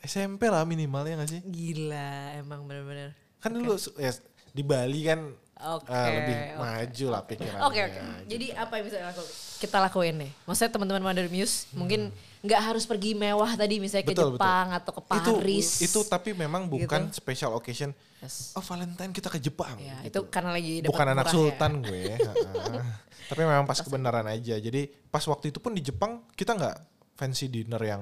SMP 0.02 0.50
lah 0.50 0.66
minimalnya 0.66 1.22
gak 1.22 1.30
sih? 1.30 1.42
Gila, 1.46 2.42
emang 2.42 2.66
bener-bener. 2.66 3.14
Kan 3.38 3.54
dulu 3.54 3.78
ya, 4.02 4.10
di 4.50 4.66
Bali 4.66 5.06
kan 5.06 5.30
Oke, 5.58 5.90
eh, 5.90 6.10
lebih 6.14 6.36
oke. 6.36 6.56
maju 6.60 7.06
lah 7.08 7.22
pikirannya. 7.24 7.62
Oke 7.64 7.80
oke. 7.82 8.00
Jadi 8.26 8.46
apa 8.52 8.74
yang 8.74 8.86
bisa 8.86 8.98
laku- 9.02 9.32
kita 9.58 9.78
lakuin 9.80 10.16
nih? 10.20 10.32
Maksudnya 10.44 10.70
teman-teman 10.70 11.04
Mother 11.04 11.28
Muse 11.28 11.66
mungkin 11.72 12.14
nggak 12.40 12.62
harus 12.64 12.84
pergi 12.84 13.12
mewah 13.12 13.52
tadi 13.52 13.78
misalnya 13.78 14.04
ke 14.04 14.14
Hmm. 14.14 14.18
Betul, 14.18 14.30
betul. 14.30 14.40
Jepang 14.40 14.68
atau 14.72 14.92
ke 14.92 15.02
Itu 15.02 15.32
Paris. 15.34 15.68
itu 15.82 16.00
tapi 16.04 16.30
memang 16.32 16.66
bukan 16.66 17.02
Gitu. 17.04 17.18
special 17.18 17.52
occasion. 17.54 17.90
Yes. 18.18 18.54
Oh 18.54 18.62
Valentine 18.62 19.10
kita 19.10 19.28
ke 19.28 19.40
Jepang. 19.40 19.78
Ya, 19.78 19.98
gitu. 20.00 20.22
itu 20.26 20.30
karena 20.30 20.50
lagi 20.52 20.74
dapat 20.80 20.90
bukan 20.90 21.08
anak 21.12 21.26
sultan 21.28 21.72
ya. 21.80 21.86
gue 21.86 22.06
tapi 23.30 23.42
memang 23.42 23.66
pas 23.66 23.78
kebenaran 23.78 24.24
aja 24.26 24.56
jadi 24.56 24.82
pas 25.06 25.20
waktu 25.22 25.50
itu 25.50 25.58
pun 25.58 25.70
di 25.70 25.82
Jepang 25.82 26.24
kita 26.32 26.54
nggak 26.54 26.76
fancy 27.14 27.46
dinner 27.46 27.78
yang 27.80 28.02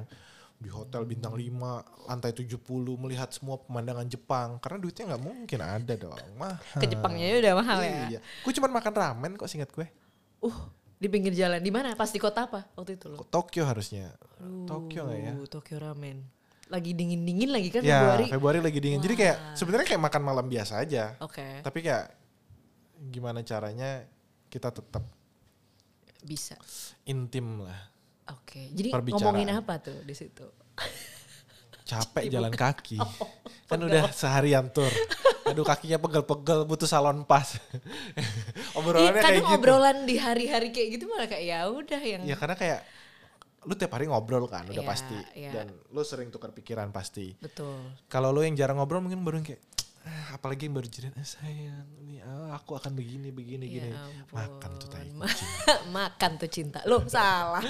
di 0.55 0.69
hotel 0.69 1.03
bintang 1.03 1.35
5 1.35 1.51
lantai 2.07 2.31
70 2.31 2.57
melihat 2.95 3.27
semua 3.29 3.59
pemandangan 3.59 4.07
Jepang 4.07 4.55
karena 4.57 4.77
duitnya 4.79 5.03
nggak 5.09 5.23
mungkin 5.23 5.59
ada 5.59 5.93
dong 5.93 6.15
mah 6.35 6.55
Ke 6.73 6.85
Jepangnya 6.85 7.27
ya 7.27 7.37
udah 7.39 7.53
mahal 7.55 7.79
ya. 7.79 7.91
iya 8.07 8.19
gue 8.21 8.51
cuma 8.53 8.67
makan 8.69 8.93
ramen 8.93 9.31
kok 9.35 9.45
singkat 9.45 9.69
gue 9.71 9.87
Uh, 10.37 10.53
di 10.95 11.07
pinggir 11.07 11.33
jalan. 11.33 11.57
Di 11.57 11.69
mana? 11.69 11.91
Pas 11.93 12.07
di 12.07 12.17
kota 12.17 12.45
apa 12.45 12.69
waktu 12.73 12.95
itu 12.95 13.09
lo? 13.09 13.17
Tokyo 13.25 13.65
harusnya 13.65 14.13
Tokyo 14.63 15.05
nggak 15.05 15.19
ya 15.19 15.33
Uh, 15.33 15.47
Tokyo 15.47 15.77
ramen. 15.77 16.21
Lagi 16.65 16.93
dingin-dingin 16.93 17.49
lagi 17.49 17.69
kan 17.69 17.81
ya 17.81 17.97
Februari. 17.99 18.25
Februari 18.29 18.59
lagi 18.59 18.79
dingin 18.79 18.99
jadi 18.99 19.15
kayak 19.15 19.37
sebenarnya 19.53 19.85
kayak 19.85 20.01
makan 20.01 20.21
malam 20.21 20.45
biasa 20.45 20.79
aja 20.79 21.13
Oke, 21.19 21.61
tapi 21.61 21.81
kayak 21.81 22.09
gimana 23.09 23.41
caranya 23.41 24.05
kita 24.47 24.69
tetap 24.69 25.03
bisa. 26.21 26.57
intim 27.03 27.61
lah 27.61 27.79
Oke. 28.27 28.71
Jadi 28.71 28.89
Perbicaraan. 28.89 29.21
ngomongin 29.21 29.49
apa 29.51 29.73
tuh 29.79 30.01
di 30.01 30.13
situ? 30.13 30.45
Capek 31.85 32.25
jalan 32.27 32.49
kaki. 32.49 32.97
kan 33.69 33.79
udah 33.79 34.09
seharian 34.09 34.69
tur. 34.69 34.89
Aduh 35.45 35.61
kakinya 35.61 35.97
pegel-pegel 35.99 36.65
butuh 36.65 36.85
salon 36.85 37.21
pas. 37.23 37.45
Obrolannya 38.77 39.13
kayak 39.13 39.23
kadang 39.23 39.45
gitu. 39.45 39.55
obrolan 39.55 39.97
di 40.03 40.15
hari-hari 40.17 40.69
kayak 40.69 40.89
gitu 40.91 41.05
malah 41.05 41.25
kayak 41.25 41.45
ya 41.45 41.59
udah 41.67 42.01
yang 42.01 42.21
Ya 42.23 42.35
karena 42.35 42.55
kayak 42.55 42.79
lu 43.61 43.73
tiap 43.73 43.91
hari 43.91 44.05
ngobrol 44.05 44.45
kan 44.45 44.65
udah 44.65 44.77
Iya, 44.77 44.85
pasti 44.85 45.17
iya. 45.33 45.49
dan 45.51 45.73
lu 45.89 46.01
sering 46.01 46.29
tukar 46.29 46.49
pikiran 46.49 46.89
pasti. 46.89 47.33
betul. 47.35 47.77
Kalau 48.05 48.29
lu 48.29 48.41
yang 48.41 48.53
jarang 48.53 48.77
ngobrol 48.77 49.01
mungkin 49.01 49.21
baru 49.21 49.41
kayak 49.41 49.57
"Ah, 49.57 49.74
apalagi 50.31 50.69
yang 50.69 50.77
baru 50.77 50.85
jadi 50.85 51.09
eh, 51.09 51.25
sayang 51.25 51.87
ini 51.97 52.21
ah, 52.21 52.53
aku 52.53 52.77
akan 52.77 52.93
begini 52.93 53.29
begini 53.29 53.65
gini. 53.65 53.89
Ya 53.89 53.97
ampun. 53.97 54.37
Makan 54.37 54.71
tuh 54.77 54.87
tai 54.87 55.09
kucing. 55.17 55.49
Makan 55.89 56.31
tuh 56.37 56.49
cinta. 56.49 56.79
Lo 56.85 57.01
salah. 57.05 57.63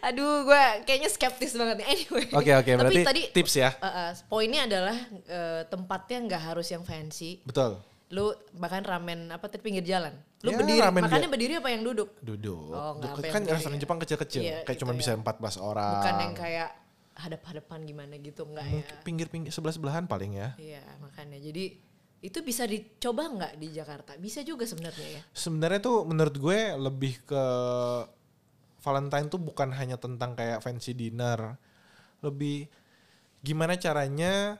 Aduh, 0.00 0.44
gue 0.44 0.62
kayaknya 0.84 1.08
skeptis 1.08 1.52
banget 1.52 1.84
nih. 1.84 1.86
Anyway. 1.92 2.26
Oke 2.32 2.50
oke 2.50 2.70
Tapi 2.70 2.80
berarti 2.80 3.00
tadi 3.04 3.22
tips 3.30 3.54
ya. 3.56 3.70
uh, 3.76 3.86
uh, 3.86 4.10
poinnya 4.26 4.64
adalah 4.64 4.96
uh, 5.28 5.62
tempatnya 5.68 6.18
nggak 6.24 6.42
harus 6.52 6.66
yang 6.72 6.80
fancy. 6.82 7.44
Betul. 7.44 7.76
Lu 8.12 8.32
bahkan 8.54 8.80
ramen 8.80 9.28
apa 9.28 9.44
tadi 9.48 9.60
pinggir 9.60 9.84
jalan. 9.84 10.12
Lu 10.44 10.52
Ya, 10.52 10.60
berdiri, 10.60 10.80
ramen 10.80 11.02
makannya 11.04 11.24
dia- 11.24 11.32
berdiri 11.32 11.54
apa 11.56 11.68
yang 11.72 11.82
duduk? 11.82 12.08
Duduk. 12.20 12.68
Oh, 12.72 13.00
kan 13.00 13.42
restoran 13.44 13.76
ya. 13.76 13.80
Jepang 13.80 13.98
kecil-kecil. 14.00 14.40
Iya, 14.44 14.56
kayak 14.64 14.76
gitu 14.76 14.84
cuma 14.84 14.92
ya. 14.92 14.98
bisa 15.00 15.10
14 15.16 15.56
orang. 15.56 15.92
Bukan 16.00 16.14
yang 16.20 16.34
kayak 16.36 16.68
hadap-hadapan 17.24 17.80
gimana 17.88 18.14
gitu 18.20 18.44
enggak 18.44 18.66
ya. 18.68 18.84
Pinggir-pinggir 19.02 19.50
sebelah-sebelahan 19.50 20.04
paling 20.04 20.36
ya. 20.36 20.52
Iya, 20.60 20.84
makanya. 21.00 21.40
Jadi 21.40 21.80
itu 22.24 22.38
bisa 22.40 22.64
dicoba 22.64 23.28
nggak 23.28 23.52
di 23.60 23.68
Jakarta? 23.72 24.16
Bisa 24.16 24.40
juga 24.40 24.64
sebenarnya 24.64 25.20
ya. 25.20 25.22
Sebenarnya 25.36 25.80
tuh 25.80 26.08
menurut 26.08 26.36
gue 26.36 26.58
lebih 26.76 27.20
ke 27.24 27.44
Valentine 28.84 29.28
tuh 29.32 29.40
bukan 29.40 29.72
hanya 29.72 29.96
tentang 29.96 30.36
kayak 30.36 30.60
fancy 30.60 30.92
dinner. 30.92 31.56
Lebih 32.20 32.68
gimana 33.44 33.76
caranya 33.76 34.56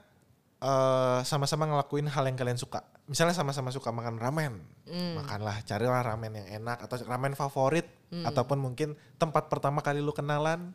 eh, 0.60 1.20
sama-sama 1.24 1.64
ngelakuin 1.68 2.08
hal 2.08 2.24
yang 2.28 2.36
kalian 2.36 2.60
suka. 2.60 2.84
Misalnya 3.04 3.36
sama-sama 3.36 3.68
suka 3.68 3.92
makan 3.92 4.16
ramen, 4.16 4.64
makanlah 4.88 5.60
carilah 5.68 6.00
ramen 6.00 6.40
yang 6.40 6.64
enak 6.64 6.88
atau 6.88 6.96
ramen 7.04 7.36
favorit 7.36 7.84
ataupun 8.08 8.56
mungkin 8.56 8.96
tempat 9.20 9.52
pertama 9.52 9.84
kali 9.84 10.00
lu 10.00 10.16
kenalan, 10.16 10.72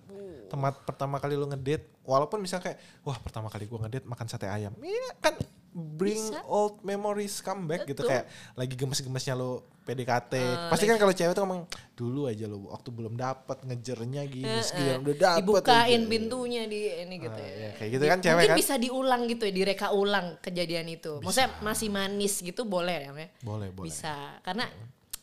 tempat 0.50 0.74
pertama 0.84 1.22
kali 1.22 1.38
lu 1.38 1.46
ngedate, 1.46 1.86
walaupun 2.04 2.42
misalnya 2.42 2.74
kayak 2.74 2.80
wah 3.06 3.18
pertama 3.22 3.48
kali 3.48 3.70
gua 3.70 3.86
ngedate 3.86 4.06
makan 4.10 4.26
sate 4.26 4.50
ayam, 4.50 4.74
iya 4.82 5.14
kan 5.22 5.38
bring 5.70 6.18
Bisa. 6.18 6.42
old 6.50 6.82
memories 6.82 7.46
come 7.46 7.70
back 7.70 7.86
gitu 7.86 8.02
Betul. 8.02 8.10
kayak 8.10 8.26
lagi 8.58 8.74
gemes-gemesnya 8.74 9.38
lu 9.38 9.62
PDKT. 9.86 10.34
Pasti 10.70 10.86
kan 10.86 10.98
kalau 10.98 11.14
cewek 11.14 11.34
tuh 11.34 11.46
ngomong 11.46 11.62
dulu 11.94 12.26
aja 12.26 12.46
lu 12.46 12.70
waktu 12.70 12.90
belum 12.90 13.14
dapat 13.14 13.58
ngejernya 13.66 14.22
gini, 14.30 14.58
sekian 14.66 15.02
udah 15.06 15.16
dapet 15.18 15.40
Dibukain 15.46 16.02
aja." 16.06 16.10
pintunya 16.10 16.64
di 16.66 16.80
ini 17.06 17.16
gitu 17.22 17.38
Ah, 17.38 17.46
ya. 17.46 17.54
iya, 17.54 17.70
kayak 17.78 17.90
gitu 17.98 18.04
kan 18.06 18.18
cewek 18.22 18.34
Mungkin 18.38 18.52
kan? 18.54 18.58
bisa 18.62 18.76
diulang 18.82 19.22
gitu 19.30 19.44
ya, 19.46 19.54
direka 19.54 19.88
ulang 19.94 20.28
kejadian 20.42 20.86
itu. 20.90 21.14
Maksudnya 21.22 21.50
masih 21.62 21.88
manis 21.94 22.34
gitu 22.42 22.62
boleh 22.66 22.98
ya? 23.06 23.12
Boleh, 23.46 23.70
boleh. 23.74 23.90
Bisa. 23.90 24.42
Karena 24.42 24.66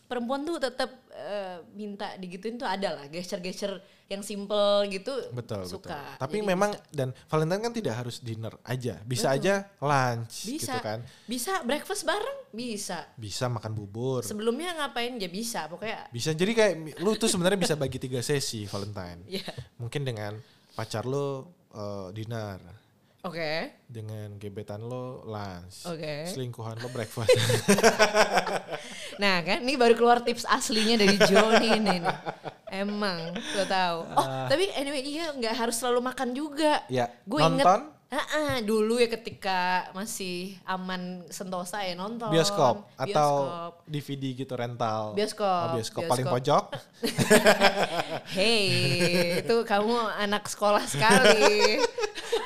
perempuan 0.07 0.47
tuh 0.47 0.63
tetap 0.63 0.91
eh, 1.13 1.59
minta 1.75 2.15
digituin 2.17 2.57
tuh 2.57 2.67
ada 2.67 2.95
lah 2.95 3.05
gesture-gesture 3.11 3.83
yang 4.07 4.23
simple 4.23 4.87
gitu 4.87 5.11
Betul, 5.35 5.67
suka. 5.67 5.91
betul. 5.91 6.23
Tapi 6.23 6.39
Jadi 6.39 6.47
memang 6.47 6.71
dan 6.95 7.11
Valentine 7.27 7.63
kan 7.67 7.73
tidak 7.75 7.95
harus 7.99 8.23
dinner 8.23 8.55
aja. 8.63 9.03
Bisa 9.03 9.35
aja 9.35 9.67
lunch 9.83 10.47
bisa 10.47 10.79
gitu 10.79 10.79
kan. 10.79 11.03
bisa 11.27 11.53
breakfast 11.67 12.07
bareng 12.07 12.39
bisa. 12.55 13.03
Bisa 13.19 13.51
makan 13.51 13.75
bubur. 13.75 14.23
Sebelumnya 14.23 14.79
ngapain 14.79 15.19
ya 15.19 15.27
bisa 15.27 15.67
pokoknya 15.67 16.07
Bisa 16.15 16.31
jadi 16.39 16.55
kayak 16.55 17.03
lu 17.03 17.19
tuh 17.19 17.27
sebenarnya 17.27 17.59
bisa 17.59 17.75
bagi 17.75 17.99
tiga 17.99 18.23
sesi 18.23 18.63
Valentine. 18.71 19.27
ya. 19.43 19.47
Mungkin 19.83 20.07
dengan 20.07 20.39
pacar 20.79 21.03
lu 21.03 21.43
eh, 21.75 22.09
dinner, 22.15 22.63
Oke. 23.27 23.75
dengan 23.85 24.35
gebetan 24.37 24.81
lo 24.81 25.21
lunch, 25.23 25.83
Oke. 25.85 26.27
selingkuhan 26.27 26.79
lo 26.79 26.89
breakfast. 26.89 27.35
Nah 29.17 29.41
kan 29.41 29.65
ini 29.65 29.75
baru 29.75 29.97
keluar 29.97 30.21
tips 30.21 30.45
aslinya 30.45 31.01
dari 31.01 31.17
Joni 31.19 31.73
ini 31.73 31.97
nih. 31.97 32.15
Emang 32.69 33.17
gue 33.33 33.65
tahu. 33.65 33.99
Oh 34.07 34.27
tapi 34.47 34.69
anyway 34.73 35.01
iya 35.01 35.33
nggak 35.33 35.57
harus 35.57 35.73
selalu 35.75 36.05
makan 36.05 36.37
juga. 36.37 36.85
Ya, 36.87 37.09
Gue 37.25 37.41
inget. 37.43 37.65
Ah, 38.07 38.63
dulu 38.63 39.03
ya 39.03 39.09
ketika 39.09 39.89
masih 39.91 40.55
aman 40.63 41.27
sentosa 41.27 41.81
ya 41.81 41.97
nonton. 41.97 42.29
bioskop 42.29 42.87
atau 42.95 43.31
Bioskop. 43.43 43.73
DVD 43.89 44.25
gitu 44.37 44.53
rental. 44.53 45.11
Bioskop, 45.13 45.43
Oh, 45.43 45.75
bioskop, 45.75 46.05
bioskop. 46.05 46.11
paling 46.13 46.27
pojok. 46.29 46.65
Hey, 48.29 48.69
itu 49.41 49.57
kamu 49.65 49.97
anak 50.15 50.45
sekolah 50.47 50.85
sekali. 50.85 51.81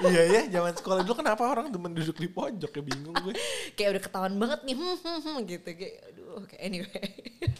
Iya 0.08 0.22
ya, 0.24 0.40
zaman 0.60 0.72
sekolah 0.72 1.02
dulu 1.04 1.20
kenapa 1.20 1.42
orang 1.44 1.68
demen 1.68 1.92
duduk 1.92 2.16
di 2.16 2.28
pojok 2.28 2.70
ya 2.70 2.82
bingung 2.82 3.16
gue. 3.20 3.34
kayak 3.76 3.88
udah 3.98 4.02
ketahuan 4.02 4.34
banget 4.40 4.60
nih, 4.64 4.76
hmm, 4.76 4.96
hmm, 4.96 5.18
hmm, 5.20 5.36
gitu 5.44 5.68
kayak 5.76 5.96
aduh, 6.08 6.42
kayak 6.48 6.62
anyway. 6.62 7.08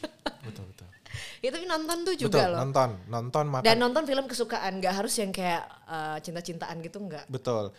betul 0.46 0.64
betul. 0.72 0.88
ya 1.40 1.48
tapi 1.52 1.64
nonton 1.68 1.98
tuh 2.04 2.14
juga 2.16 2.36
betul, 2.40 2.48
loh. 2.52 2.58
nonton, 2.64 2.90
nonton 3.08 3.44
makan. 3.48 3.64
Dan 3.66 3.76
nonton 3.76 4.02
film 4.08 4.24
kesukaan, 4.24 4.72
nggak 4.80 4.94
harus 4.94 5.14
yang 5.20 5.32
kayak 5.32 5.62
eh, 5.88 6.16
cinta-cintaan 6.24 6.76
gitu 6.80 6.98
nggak. 7.00 7.28
Betul. 7.28 7.74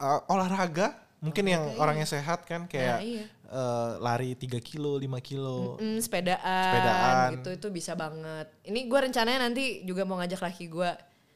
Uh, 0.00 0.20
olahraga 0.32 0.96
mungkin 1.20 1.44
yang 1.44 1.76
orangnya 1.76 2.08
sehat 2.08 2.48
kan 2.48 2.64
kayak 2.64 2.96
Nah, 2.96 3.04
iya. 3.04 3.24
uh, 3.52 4.00
lari 4.00 4.32
3 4.32 4.56
kilo, 4.64 4.96
5 4.96 5.20
kilo. 5.20 5.76
Mm, 5.76 6.00
sepedaan, 6.00 6.64
Sepedaan. 6.72 7.28
gitu 7.36 7.50
itu 7.60 7.68
bisa 7.68 7.92
banget. 7.92 8.48
Ini 8.64 8.80
gue 8.88 8.98
rencananya 9.04 9.40
nanti 9.44 9.84
juga 9.84 10.08
mau 10.08 10.16
ngajak 10.16 10.40
laki 10.40 10.64
gue 10.72 10.90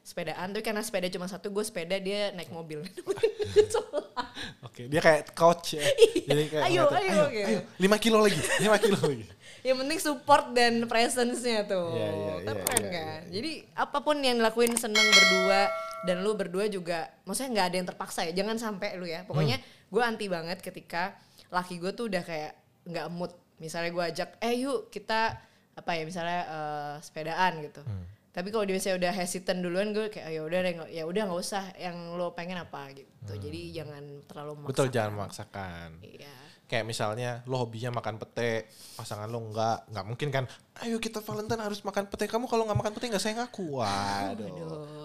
sepedaan, 0.05 0.53
tapi 0.53 0.61
karena 0.61 0.85
sepeda 0.85 1.09
cuma 1.09 1.25
satu, 1.25 1.49
gue 1.49 1.65
sepeda 1.65 1.97
dia 1.97 2.29
naik 2.31 2.53
mobil. 2.53 2.85
Oke, 4.65 4.85
dia 4.85 5.01
kayak 5.01 5.33
coach 5.33 5.81
ya. 5.81 5.83
Jadi 6.29 6.43
kayak 6.51 6.63
Ayo, 6.69 6.83
ayo, 6.93 6.99
ayo, 7.01 7.23
gitu. 7.33 7.49
ayo, 7.49 7.59
5 7.81 8.03
kilo 8.03 8.17
lagi, 8.21 8.37
5 8.37 8.83
kilo 8.85 8.97
lagi. 9.01 9.25
Yang 9.65 9.77
penting 9.81 9.99
support 9.99 10.45
dan 10.53 10.85
presence-nya 10.85 11.65
tuh. 11.65 11.97
Iya, 11.97 12.05
iya, 12.05 12.33
iya, 12.37 12.53
Keren 12.53 12.83
iya, 12.85 12.91
kan? 12.93 13.21
Jadi 13.33 13.51
apa 13.73 13.97
pun 14.05 14.21
yang 14.21 14.37
dilakuin 14.37 14.77
seneng 14.77 15.01
berdua 15.09 15.73
dan 16.05 16.21
lu 16.21 16.37
berdua 16.37 16.69
juga 16.69 17.09
maksudnya 17.25 17.49
nggak 17.57 17.67
ada 17.73 17.75
yang 17.81 17.87
terpaksa 17.89 18.19
ya. 18.29 18.31
Jangan 18.37 18.61
sampai 18.61 18.93
lu 18.93 19.09
ya. 19.09 19.25
Pokoknya 19.25 19.57
Hmm. 19.57 19.89
gue 19.89 20.01
anti 20.05 20.29
banget 20.29 20.61
ketika 20.61 21.17
laki 21.49 21.81
gue 21.81 21.97
tuh 21.97 22.05
udah 22.05 22.21
kayak 22.21 22.53
nggak 22.85 23.09
mood. 23.09 23.33
Misalnya 23.57 23.89
gue 23.89 24.03
ajak, 24.05 24.29
"Eh, 24.37 24.53
yuk 24.61 24.93
kita 24.93 25.33
apa 25.73 25.91
ya 25.97 26.03
misalnya 26.05 26.41
eh, 26.45 26.93
sepedaan 27.01 27.53
gitu." 27.65 27.81
Hmm. 27.81 28.05
Tapi 28.35 28.51
kalau 28.51 28.67
dia 28.67 28.75
misalnya 28.75 28.99
udah 28.99 29.13
hesitant 29.15 29.63
duluan 29.63 29.89
gue 29.89 30.11
kayak 30.11 30.27
"Oh, 30.27 30.33
ya 30.33 30.41
udah 30.43 30.59
nggak- 30.61 30.91
ya 30.91 31.03
udah 31.07 31.21
nggak 31.23 31.39
usah 31.39 31.63
yang 31.79 31.95
lo 32.13 32.35
pengen 32.35 32.59
apa 32.59 32.91
gitu. 32.91 33.07
Jadi 33.31 33.71
jangan 33.71 34.03
terlalu 34.27 34.51
memaksakan. 34.51 34.61
Hmm. 34.61 34.69
Betul, 34.69 34.87
jangan 34.91 35.11
memaksakan. 35.15 35.89
Iya. 36.03 36.33
Kayak 36.65 36.83
misalnya 36.83 37.31
lo 37.45 37.55
hobinya 37.57 37.93
makan 37.93 38.17
pete, 38.17 38.67
pasangan 38.93 39.25
lo 39.25 39.39
enggak, 39.39 39.87
nggak 39.87 40.05
mungkin 40.05 40.29
kan. 40.29 40.43
Ayo 40.81 40.97
kita 40.97 41.21
Valentine 41.21 41.61
harus 41.61 41.79
makan 41.79 42.05
pete. 42.05 42.25
Kamu 42.25 42.45
kalau 42.45 42.65
nggak 42.65 42.75
makan 42.75 42.91
pete 42.91 43.07
nggak 43.07 43.23
sayang 43.23 43.39
aku. 43.39 43.79
Waduh, 43.79 44.51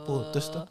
putus 0.02 0.50
tuh. 0.50 0.66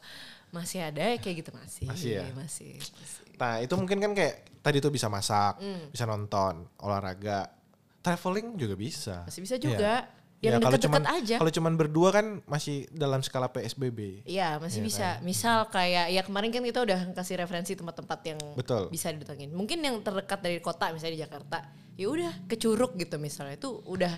Masih 0.50 0.82
ada 0.82 1.00
ya 1.06 1.16
kayak 1.16 1.36
gitu 1.40 1.52
masih. 1.54 1.86
Masih 1.86 2.10
ya? 2.12 2.24
Masih. 2.34 2.76
masih. 2.76 3.38
Nah 3.38 3.62
itu 3.62 3.72
mungkin 3.72 4.02
kan 4.02 4.12
kayak 4.12 4.36
tadi 4.60 4.78
tuh 4.78 4.90
bisa 4.90 5.08
masak, 5.08 5.56
Hmm. 5.58 5.88
bisa 5.88 6.04
nonton, 6.04 6.68
olahraga, 6.76 7.54
traveling 8.02 8.58
juga 8.58 8.74
bisa. 8.74 9.24
Masih 9.24 9.42
bisa 9.42 9.56
juga. 9.56 10.10
Ya, 10.10 10.19
Yang 10.40 10.54
kalau 10.56 10.72
deket-deket 10.72 10.88
cuman- 11.04 11.08
aja. 11.14 11.36
Kalau 11.36 11.52
cuman 11.52 11.74
berdua 11.76 12.10
kan 12.10 12.26
masih 12.46 12.88
dalam 12.90 13.20
skala 13.20 13.48
PSBB. 13.48 14.24
Iya 14.24 14.56
masih 14.58 14.80
Iya 14.80 14.88
bisa. 14.88 15.08
kan? 15.12 15.16
Misal 15.22 15.58
kayak 15.68 16.06
ya 16.10 16.22
kemarin 16.24 16.50
kan 16.50 16.64
kita 16.64 16.80
udah 16.80 17.00
kasih 17.12 17.36
referensi 17.38 17.76
tempat-tempat 17.76 18.20
yang 18.26 18.40
Betul. 18.56 18.88
bisa 18.88 19.12
didatengin. 19.12 19.52
Mungkin 19.52 19.80
yang 19.80 20.00
terdekat 20.00 20.40
dari 20.40 20.60
kota 20.60 20.90
misalnya 20.90 21.14
di 21.14 21.22
Jakarta, 21.22 21.68
ya 21.94 22.08
udah 22.08 22.32
ke 22.48 22.56
Curug 22.56 22.96
gitu 22.96 23.16
misalnya 23.16 23.56
itu 23.56 23.84
udah 23.84 24.16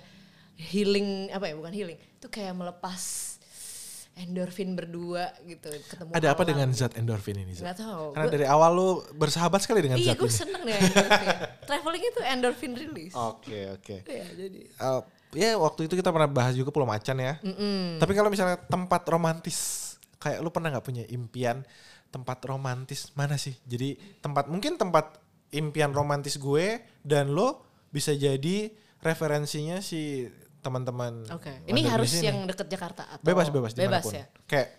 healing 0.61 1.33
apa 1.33 1.49
ya 1.49 1.57
bukan 1.57 1.73
healing, 1.73 1.97
itu 1.97 2.27
kayak 2.27 2.53
melepas 2.53 3.01
endorfin 4.13 4.75
berdua 4.75 5.33
gitu 5.41 5.73
ketemu. 5.87 6.11
Ada 6.13 6.27
apa 6.31 6.43
dengan 6.43 6.69
zat 6.69 6.93
endorfin 6.93 7.33
ini? 7.35 7.55
Zat? 7.55 7.63
Nggak 7.65 7.77
tahu. 7.81 8.05
Karena 8.11 8.27
Gua- 8.27 8.35
dari 8.35 8.45
awal 8.45 8.71
lu 8.71 8.87
bersahabat 9.15 9.57
sekali 9.59 9.81
dengan 9.81 9.97
Iya 9.97 10.13
zat 10.13 10.19
gue 10.19 10.27
ini. 10.27 10.37
seneng 10.37 10.61
deh 10.61 10.75
endorfin. 10.75 11.27
Traveling 11.67 12.03
itu 12.05 12.21
endorfin 12.21 12.71
release. 12.75 13.15
Oke 13.15 13.73
oke. 13.73 13.95
Iya 14.03 14.25
jadi. 14.37 14.61
Eh, 14.69 15.01
ya 15.35 15.55
waktu 15.57 15.87
itu 15.87 15.95
kita 15.99 16.11
pernah 16.11 16.27
bahas 16.29 16.53
juga 16.55 16.69
Pulau 16.71 16.87
Macan 16.87 17.17
ya. 17.19 17.39
Tapi 17.99 18.11
kalau 18.15 18.29
misalnya 18.31 18.59
tempat 18.59 19.01
romantis, 19.07 19.57
kayak 20.21 20.39
lu 20.43 20.49
pernah 20.53 20.71
nggak 20.75 20.85
punya 20.85 21.03
impian 21.09 21.63
tempat 22.11 22.43
romantis 22.43 23.09
mana 23.15 23.39
sih? 23.39 23.55
Jadi 23.63 23.95
tempat 24.19 24.51
mungkin 24.51 24.75
tempat 24.75 25.17
impian 25.55 25.91
romantis 25.95 26.35
gue 26.39 26.79
dan 27.03 27.31
lo 27.31 27.63
bisa 27.91 28.15
jadi 28.15 28.71
referensinya 29.03 29.79
si 29.83 30.27
teman-teman. 30.61 31.25
Oke. 31.33 31.49
Wonder 31.65 31.71
Ini 31.73 31.81
harus 31.89 32.09
sini. 32.13 32.27
yang 32.29 32.37
deket 32.45 32.69
Jakarta 32.69 33.17
atau 33.17 33.25
bebas 33.25 33.49
bebas 33.49 33.73
bebas 33.73 33.79
di 33.79 33.81
mana 33.87 33.99
pun. 33.99 34.13
ya. 34.13 34.25
Kayak 34.45 34.69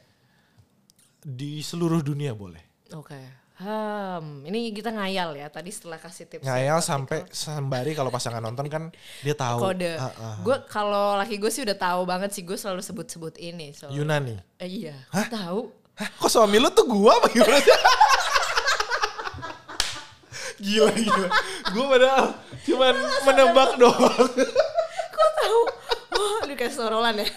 di 1.22 1.62
seluruh 1.62 2.00
dunia 2.02 2.32
boleh. 2.34 2.62
Oke. 2.94 3.41
Hmm, 3.62 4.42
ini 4.42 4.74
kita 4.74 4.90
ngayal 4.90 5.38
ya. 5.38 5.46
Tadi 5.46 5.70
setelah 5.70 6.02
kasih 6.02 6.26
tips 6.26 6.42
Ngayal 6.42 6.82
ya, 6.82 6.82
sampai 6.82 7.22
sembari 7.30 7.94
kalau 7.94 8.10
pasangan 8.10 8.42
nonton 8.42 8.66
kan 8.66 8.90
dia 9.22 9.38
tahu. 9.38 9.70
kode. 9.70 9.94
Ah, 9.94 10.10
ah. 10.18 10.36
Gue 10.42 10.58
kalau 10.66 11.14
laki 11.14 11.38
gue 11.38 11.46
sih 11.46 11.62
udah 11.62 11.78
tahu 11.78 12.02
banget 12.02 12.34
sih 12.34 12.42
gue 12.42 12.58
selalu 12.58 12.82
sebut-sebut 12.82 13.38
ini. 13.38 13.70
So, 13.70 13.86
Yunani. 13.94 14.34
Eh, 14.58 14.66
iya. 14.66 14.98
Tahu. 15.14 15.70
Hah, 15.92 16.08
kok 16.08 16.30
suami 16.32 16.56
lu 16.56 16.72
tuh 16.72 16.88
gua 16.88 17.20
apa 17.20 17.28
gimana 17.28 17.60
sih? 17.60 17.76
gila 20.64 20.88
gila. 20.96 21.28
Gua 21.76 21.84
padahal 21.92 22.26
cuman 22.64 22.94
menebak 23.28 23.70
doang. 23.76 24.28
Kok 25.12 25.30
tahu? 25.36 25.60
Wah, 26.16 26.40
lu 26.48 26.54
kayak 26.56 26.72
sorolan 26.72 27.20
ya. 27.20 27.28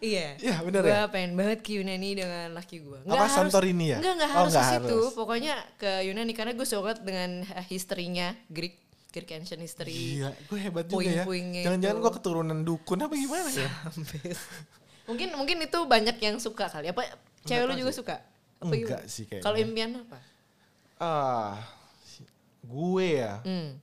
Iya. 0.00 0.36
Iya, 0.36 0.56
bener 0.60 0.82
gua 0.82 0.92
ya? 0.94 1.02
pengen 1.06 1.32
banget 1.34 1.58
ke 1.60 1.70
Yunani 1.74 2.10
dengan 2.14 2.48
laki 2.52 2.76
gue. 2.80 2.98
Apa, 3.04 3.26
Santorini 3.26 3.92
ya? 3.92 3.98
Enggak, 3.98 4.14
enggak 4.14 4.30
Oh, 4.30 4.36
harus 4.38 4.52
nggak 4.52 4.62
ke 4.62 4.70
situ. 4.70 4.98
harus. 4.98 5.12
Pokoknya 5.14 5.54
ke 5.76 5.90
Yunani 6.04 6.32
karena 6.32 6.52
gue 6.52 6.64
suka 6.64 6.92
dengan 6.96 7.30
eh, 7.44 7.64
historinya 7.66 8.32
Greek, 8.46 8.76
Greek 9.08 9.28
ancient 9.32 9.58
history. 9.58 9.92
Gila, 9.92 10.30
gue 10.34 10.58
hebat 10.60 10.84
juga 10.84 11.02
ya. 11.04 11.24
Jangan-jangan 11.64 11.96
gua 11.98 12.12
keturunan 12.12 12.58
dukun 12.60 12.98
apa 12.98 13.14
gimana 13.14 13.48
ya? 13.48 13.70
mungkin 15.04 15.28
mungkin 15.34 15.56
itu 15.58 15.78
banyak 15.82 16.16
yang 16.18 16.36
suka 16.36 16.68
kali. 16.68 16.88
Apa 16.88 17.02
cewek 17.42 17.64
lu 17.64 17.74
juga 17.76 17.90
sih. 17.90 17.98
suka? 17.98 18.16
Apa 18.58 18.68
Enggak 18.68 19.00
gimana? 19.00 19.08
sih 19.08 19.24
kayaknya. 19.24 19.44
Kalau 19.44 19.56
impian 19.56 19.90
apa? 19.98 20.18
Ah, 20.98 21.54
si- 22.02 22.26
gue 22.60 23.06
ya. 23.16 23.40
Hmm. 23.42 23.78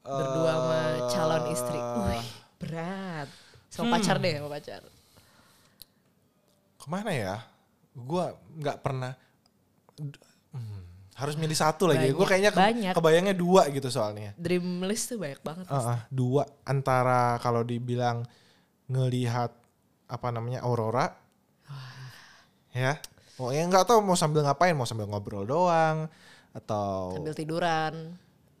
Berdua 0.00 0.52
sama 0.52 0.80
calon 1.08 1.44
istri. 1.50 1.76
Eh, 1.76 1.96
Wih, 2.06 2.28
berat. 2.58 3.28
Sama 3.74 3.84
Hmm. 3.84 3.94
pacar 3.96 4.16
deh, 4.16 4.32
sama 4.32 4.48
pacar. 4.48 4.82
Ke 6.76 6.86
mana 6.86 7.10
ya? 7.10 7.36
Gue 7.92 8.24
nggak 8.54 8.78
pernah. 8.78 9.18
Hmm, 10.50 10.82
harus 11.12 11.34
milih 11.34 11.54
satu 11.54 11.86
lagi. 11.86 12.10
Gue 12.10 12.22
kayaknya 12.22 12.50
ke- 12.50 12.60
banyak. 12.60 12.92
kebayangnya 12.92 13.34
dua 13.34 13.66
gitu 13.68 13.86
soalnya. 13.88 14.30
Dream 14.36 14.82
list 14.82 15.10
tuh 15.10 15.18
banyak 15.18 15.40
banget. 15.40 15.66
Ah, 15.66 15.82
ah, 15.88 16.00
dua 16.08 16.46
antara 16.62 17.34
kalau 17.38 17.62
dibilang 17.62 18.22
ngelihat 18.86 19.50
apa 20.06 20.28
namanya 20.28 20.62
aurora, 20.62 21.10
ya. 22.72 22.98
Oh 23.34 23.50
ya 23.50 23.64
nggak 23.64 23.82
tahu 23.84 23.98
mau 24.00 24.14
sambil 24.14 24.42
ngapain, 24.42 24.70
mau 24.72 24.86
sambil 24.86 25.06
ngobrol 25.06 25.42
doang 25.42 26.06
atau 26.52 27.10
Sambil 27.12 27.34
tiduran. 27.34 28.14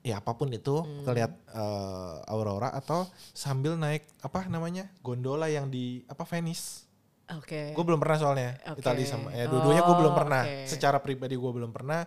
Ya 0.04 0.20
apa 0.20 0.36
pun 0.36 0.52
itu 0.52 0.84
Hmm. 0.84 1.08
ngelihat 1.08 1.32
eh, 1.48 2.16
aurora 2.28 2.68
atau 2.70 3.08
sambil 3.32 3.74
naik 3.74 4.04
apa 4.20 4.44
namanya 4.46 4.84
gondola 5.00 5.48
yang 5.48 5.66
di 5.66 6.04
apa 6.06 6.22
Venice. 6.22 6.84
Oke. 7.32 7.72
Gue 7.72 7.84
belum 7.84 7.96
pernah 7.96 8.20
soalnya 8.20 8.50
Oke. 8.68 8.84
Italia 8.84 9.06
sama 9.08 9.32
ya 9.32 9.48
dua-duanya 9.48 9.80
gue 9.82 9.96
belum 9.96 10.12
Oh, 10.12 10.18
pernah. 10.20 10.42
oke. 10.44 10.68
Secara 10.68 11.00
pribadi 11.00 11.34
gue 11.34 11.52
belum 11.56 11.72
pernah. 11.72 12.04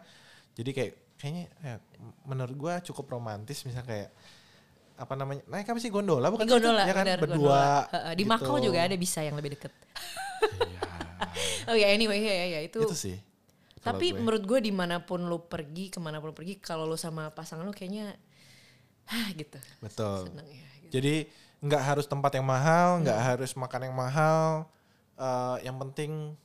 Jadi 0.54 0.70
kayak 0.72 0.94
kayaknya 1.18 1.46
ya, 1.58 1.76
menurut 2.24 2.54
gue 2.54 2.74
cukup 2.86 3.10
romantis 3.12 3.66
misalnya 3.66 3.90
kayak 3.90 4.10
apa 4.98 5.14
namanya 5.14 5.42
naik 5.46 5.66
apa 5.66 5.78
sih 5.78 5.90
gondola 5.90 6.30
bukan 6.30 6.46
gondola, 6.46 6.82
ya 6.86 6.94
kan 6.94 7.06
benar, 7.06 7.18
berdua 7.22 7.62
gondola. 7.90 8.14
Di 8.14 8.22
gitu. 8.22 8.30
Makau 8.30 8.58
juga 8.58 8.80
ada 8.82 8.94
bisa 8.94 9.22
yang 9.22 9.34
lebih 9.34 9.54
deket. 9.54 9.74
Iya, 9.74 10.82
oh 11.70 11.76
ya 11.76 11.88
anyway 11.90 12.18
ya 12.18 12.46
ya 12.48 12.60
itu. 12.62 12.78
itu 12.82 12.94
sih 12.94 13.18
Tapi 13.88 14.12
gue. 14.12 14.20
menurut 14.20 14.44
gue 14.44 14.60
di 14.64 14.74
mana 14.76 15.04
pun 15.04 15.24
lu 15.24 15.40
pergi, 15.44 15.88
ke 15.88 16.00
mana 16.02 16.20
pun 16.20 16.32
lu 16.32 16.36
pergi, 16.36 16.60
kalau 16.60 16.84
lu 16.84 16.96
sama 16.96 17.32
pasangan 17.32 17.64
lu 17.64 17.72
kayaknya, 17.72 18.16
hah 19.08 19.28
gitu. 19.32 19.56
betul 19.80 20.28
Seneng 20.28 20.48
ya. 20.52 20.68
Gitu. 20.84 20.92
jadi 21.00 21.16
nggak 21.58 21.84
harus 21.84 22.06
tempat 22.06 22.38
yang 22.38 22.46
mahal 22.46 23.00
Hmm. 23.00 23.04
nggak 23.08 23.20
harus 23.24 23.52
makan 23.56 23.88
yang 23.90 23.96
mahal 23.98 24.68
Eh, 25.18 25.58
yang 25.66 25.82
penting 25.82 26.38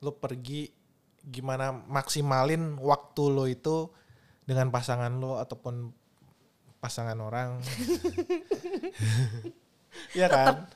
lu 0.00 0.10
pergi 0.16 0.72
gimana 1.20 1.76
maksimalin 1.76 2.80
waktu 2.80 3.22
lo 3.28 3.44
itu 3.44 3.92
dengan 4.48 4.72
pasangan 4.72 5.12
lo 5.12 5.36
ataupun 5.36 5.92
pasangan 6.80 7.20
orang 7.20 7.60
Iya 10.16 10.28
kan 10.28 10.68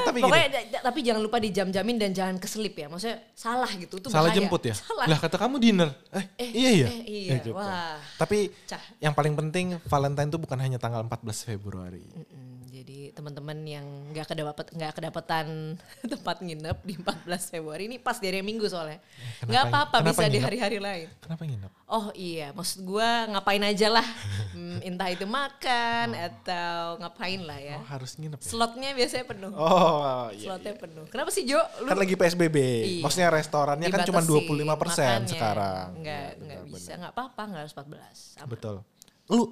tapi 0.00 0.16
gini, 0.16 0.24
Pokoknya 0.24 0.48
da- 0.48 0.82
tapi 0.84 0.98
jangan 1.00 1.20
lupa 1.20 1.38
dijam-jamin 1.38 1.96
dan 1.96 2.10
jangan 2.10 2.36
keselip 2.36 2.74
ya. 2.74 2.86
Maksudnya 2.86 3.18
salah 3.32 3.70
gitu 3.70 3.94
tuh 3.96 4.08
salah 4.08 4.28
bahaya. 4.28 4.38
jemput 4.38 4.62
ya 4.62 4.74
Salah. 4.74 5.04
lah 5.04 5.18
kata 5.18 5.36
kamu 5.36 5.56
dinner 5.56 5.90
eh, 6.10 6.24
Eh, 6.36 6.50
iya 6.52 6.70
iya 6.72 6.86
eh, 6.88 7.00
iya. 7.04 7.30
Eh, 7.30 7.38
gitu. 7.38 7.52
Wah. 7.52 7.96
tapi 8.14 8.50
Cah. 8.64 8.80
yang 8.98 9.12
paling 9.12 9.34
penting 9.34 9.78
Valentine 9.84 10.26
itu 10.26 10.36
bukan 10.36 10.58
hanya 10.58 10.76
tanggal 10.76 11.02
14 11.02 11.18
Februari 11.44 12.02
Mm-mm, 12.04 12.57
Jadi 12.78 13.10
teman-teman 13.10 13.58
yang 13.60 13.82
nggak 14.08 14.26
kedapat 14.28 14.70
nggak 14.70 14.92
kedapatan 14.94 15.74
tempat 16.14 16.36
nginep 16.38 16.78
di 16.80 16.94
14 16.94 17.26
Februari 17.50 17.84
ini 17.84 17.98
pas 17.98 18.14
dari 18.16 18.38
Minggu 18.38 18.66
soalnya. 18.66 19.02
kenapa- 19.36 19.50
Nggak 19.50 19.62
apa-apa 19.64 19.96
bisa 20.04 20.22
di 20.22 20.30
nginep? 20.30 20.46
hari-hari 20.46 20.78
lain. 20.78 21.08
kenapa 21.18 21.42
nginep 21.42 21.72
Oh 21.88 22.12
iya, 22.12 22.52
maksud 22.52 22.84
gua 22.84 23.26
ngapain 23.26 23.64
aja 23.64 23.88
lah. 23.90 24.04
Hmm, 24.52 24.78
entah 24.80 25.08
itu 25.08 25.24
makan 25.24 26.12
atau 26.12 26.76
ngapain 26.98 27.40
lah 27.40 27.56
ya. 27.56 27.76
oh 27.76 27.86
harus 27.88 28.14
nginep 28.14 28.36
ya? 28.36 28.46
Slotnya 28.46 28.90
biasanya 28.92 29.24
penuh. 29.26 29.50
oh 29.50 30.28
iya 30.30 30.46
Slotnya 30.46 30.74
penuh. 30.76 31.04
Kenapa 31.08 31.30
sih 31.30 31.42
Jo? 31.42 31.58
Lu 31.80 31.88
kan 31.88 31.98
lagi 31.98 32.14
PSBB. 32.14 32.56
Iya. 32.60 33.02
Maksudnya 33.02 33.28
restorannya 33.32 33.88
kan 33.88 34.04
cuma 34.04 34.20
dibatasi 34.20 34.46
25% 34.46 34.68
makannya. 34.68 35.26
sekarang. 35.26 35.86
Enggak, 35.96 36.14
Iya, 36.28 36.38
enggak 36.38 36.60
benar, 36.60 36.70
bisa. 36.70 36.90
Enggak 36.92 37.12
apa-apa, 37.12 37.40
enggak 37.42 37.60
harus 37.60 37.74
14. 37.74 37.88
benar. 38.36 38.46
Betul. 38.46 38.74
Lu 39.26 39.42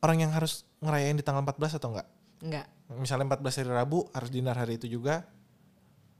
orang 0.00 0.18
yang 0.18 0.30
harus 0.30 0.52
ngerayain 0.78 1.14
di 1.14 1.22
tanggal 1.22 1.40
14 1.40 1.78
atau 1.78 1.88
enggak? 1.90 2.08
Enggak. 2.44 2.66
Misalnya 2.92 3.24
14 3.32 3.58
hari 3.58 3.70
Rabu 3.72 4.04
harus 4.12 4.28
dinner 4.28 4.52
hari 4.52 4.76
itu 4.76 4.86
juga. 4.86 5.24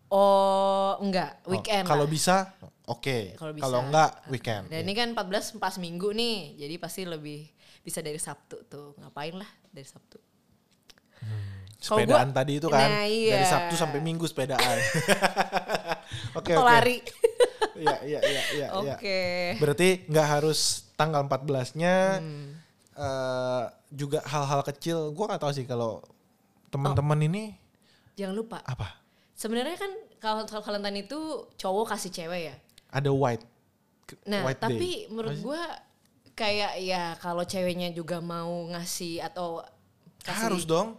Oh, 0.09 0.97
enggak. 0.99 1.43
Oh, 1.45 1.53
Weekend 1.53 1.85
Kalau 1.85 2.07
lah. 2.07 2.11
bisa 2.11 2.37
oke. 2.85 3.35
Kalau 3.35 3.53
bisa. 3.53 3.63
Kalau 3.63 3.79
enggak 3.83 4.11
weekend. 4.29 4.65
Dan 4.69 4.81
ini 4.81 4.95
kan 4.95 5.09
14 5.11 5.59
pas 5.59 5.75
minggu 5.77 6.09
nih. 6.11 6.39
Jadi 6.57 6.75
pasti 6.77 7.03
lebih 7.03 7.45
bisa 7.81 7.99
dari 7.99 8.17
Sabtu 8.17 8.65
tuh. 8.65 8.95
Ngapain 8.97 9.35
lah 9.35 9.49
dari 9.69 9.85
Sabtu. 9.85 10.19
kalau 11.77 12.01
Sepedaan 12.01 12.29
gua- 12.31 12.37
tadi 12.39 12.53
itu 12.57 12.69
kan 12.71 12.89
Nah, 12.89 13.05
iya. 13.05 13.33
dari 13.35 13.47
Sabtu 13.47 13.75
sampai 13.75 14.01
Minggu 14.01 14.25
sepedaan. 14.25 14.77
Oke 16.39 16.53
oke. 16.53 16.65
lari. 16.65 16.97
Iya 17.75 17.97
iya 18.07 18.21
iya 18.23 18.43
iya. 18.55 18.67
iya. 18.71 18.95
Oke. 18.95 19.21
Berarti 19.59 20.07
nggak 20.07 20.29
harus 20.31 20.61
tanggal 20.95 21.27
14-nya 21.27 22.23
Hmm. 22.23 22.55
eh, 22.95 23.65
juga 23.91 24.23
hal-hal 24.23 24.63
kecil. 24.63 25.11
Gua 25.11 25.27
nggak 25.27 25.43
tahu 25.43 25.53
sih 25.53 25.67
kalau 25.67 25.99
teman-teman 26.75 27.15
Oh. 27.17 27.29
ini 27.29 27.45
Jangan 28.15 28.35
lupa. 28.35 28.59
apa? 28.63 28.99
Sebenarnya 29.33 29.75
kan 29.75 29.91
kalau 30.19 30.43
Valentine 30.47 31.03
itu 31.03 31.19
cowok 31.55 31.91
kasih 31.91 32.11
cewek 32.11 32.43
ya. 32.49 32.57
Ada 32.91 33.11
white. 33.11 33.43
Nah, 34.27 34.43
white 34.45 34.59
tapi 34.59 35.07
day. 35.07 35.11
menurut 35.11 35.39
gua 35.41 35.63
kayak 36.35 36.79
ya 36.79 37.15
kalau 37.19 37.43
ceweknya 37.43 37.91
juga 37.91 38.19
mau 38.19 38.67
ngasih 38.71 39.23
atau 39.23 39.63
kasih 40.21 40.51
harus 40.51 40.65
dong. 40.65 40.99